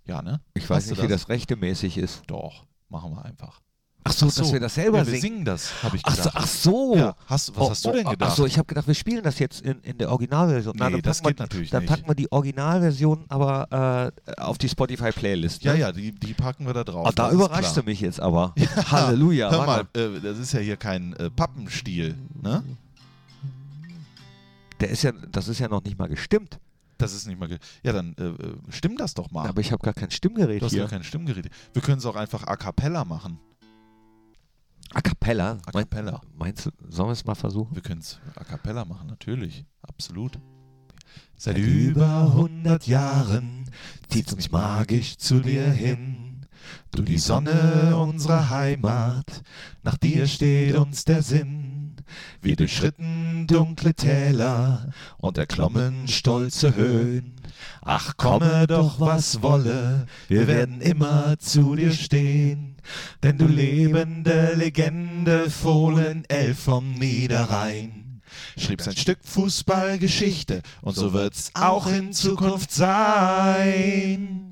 [0.04, 0.40] Ja, ne?
[0.54, 2.22] Ich weiß Hast nicht, wie das rechtemäßig ist.
[2.26, 3.60] Doch, machen wir einfach.
[4.04, 5.20] Ach so, Ach dass wir das selber ja, wir singen.
[5.22, 6.36] singen das, habe ich Ach so, gedacht.
[6.36, 6.96] ach so.
[6.96, 8.30] Ja, hast, was hast du denn gedacht?
[8.32, 10.74] Achso, ich habe gedacht, wir spielen das jetzt in, in der Originalversion.
[10.76, 11.88] Na, Nee, dann das packen wir- geht natürlich Dann nicht.
[11.90, 15.62] packen wir die Originalversion aber äh, auf die Spotify-Playlist.
[15.62, 15.78] ja, ne?
[15.78, 17.06] ja, die, die packen wir da drauf.
[17.06, 18.54] Ah, da überraschst du mich jetzt aber.
[18.90, 19.50] Halleluja.
[19.52, 22.64] Hör mal, äh, das ist ja hier kein äh, Pappenstiel, ne?
[24.80, 26.58] Der ist ja, das ist ja noch nicht mal gestimmt.
[26.98, 27.48] Das ist nicht mal.
[27.82, 28.34] Ja, dann äh, äh,
[28.70, 29.48] stimm das doch mal.
[29.48, 30.82] Aber ich habe gar kein Stimmgerät du hast hier.
[30.82, 31.48] ja kein Stimmgerät.
[31.72, 33.38] Wir können es auch einfach a cappella machen.
[34.92, 35.58] A cappella.
[35.66, 36.20] A cappella.
[36.32, 37.74] Mein, meinst du, sollen wir es mal versuchen?
[37.74, 39.64] Wir können es a cappella machen, natürlich.
[39.82, 40.38] Absolut.
[41.36, 43.70] Seit über 100 Jahren
[44.08, 46.46] zieht's mich magisch zu dir hin.
[46.92, 49.42] Du die Sonne unserer Heimat,
[49.82, 51.81] nach dir steht uns der Sinn.
[52.40, 57.36] Wir durchschritten dunkle Täler und erklommen stolze Höhen.
[57.82, 62.76] Ach, komme doch, was wolle, wir werden immer zu dir stehen.
[63.22, 68.20] Denn du lebende Legende, Fohlen, Elf vom Niederrhein.
[68.56, 74.51] Schriebst ein Stück Fußballgeschichte und so wird's auch in Zukunft sein.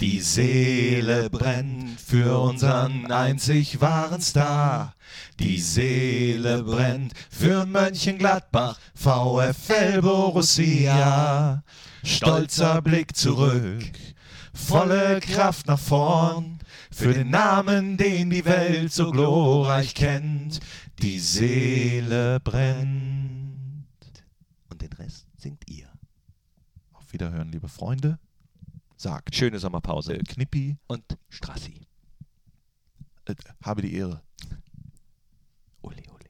[0.00, 4.94] Die Seele brennt für unseren einzig wahren Star.
[5.38, 11.62] Die Seele brennt für Mönchengladbach, VfL Borussia.
[12.02, 13.92] Stolzer Blick zurück,
[14.54, 16.60] volle Kraft nach vorn.
[16.90, 20.60] Für den Namen, den die Welt so glorreich kennt.
[21.02, 23.84] Die Seele brennt.
[24.70, 25.90] Und den Rest singt ihr.
[26.94, 28.18] Auf Wiederhören, liebe Freunde.
[29.00, 30.12] Sagt Schöne Sommerpause.
[30.12, 31.86] äh, Knippi, Und Strassi.
[33.24, 33.34] äh,
[33.64, 34.20] habe die Ehre.
[35.80, 36.26] Ole, ole.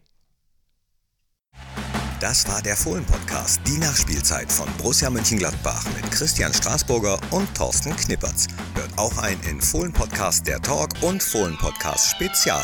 [2.21, 8.47] Das war der Fohlen-Podcast, die Nachspielzeit von Borussia Mönchengladbach mit Christian Straßburger und Thorsten Knippertz.
[8.75, 12.63] Hört auch ein in Fohlen-Podcast der Talk und Fohlen-Podcast Spezial.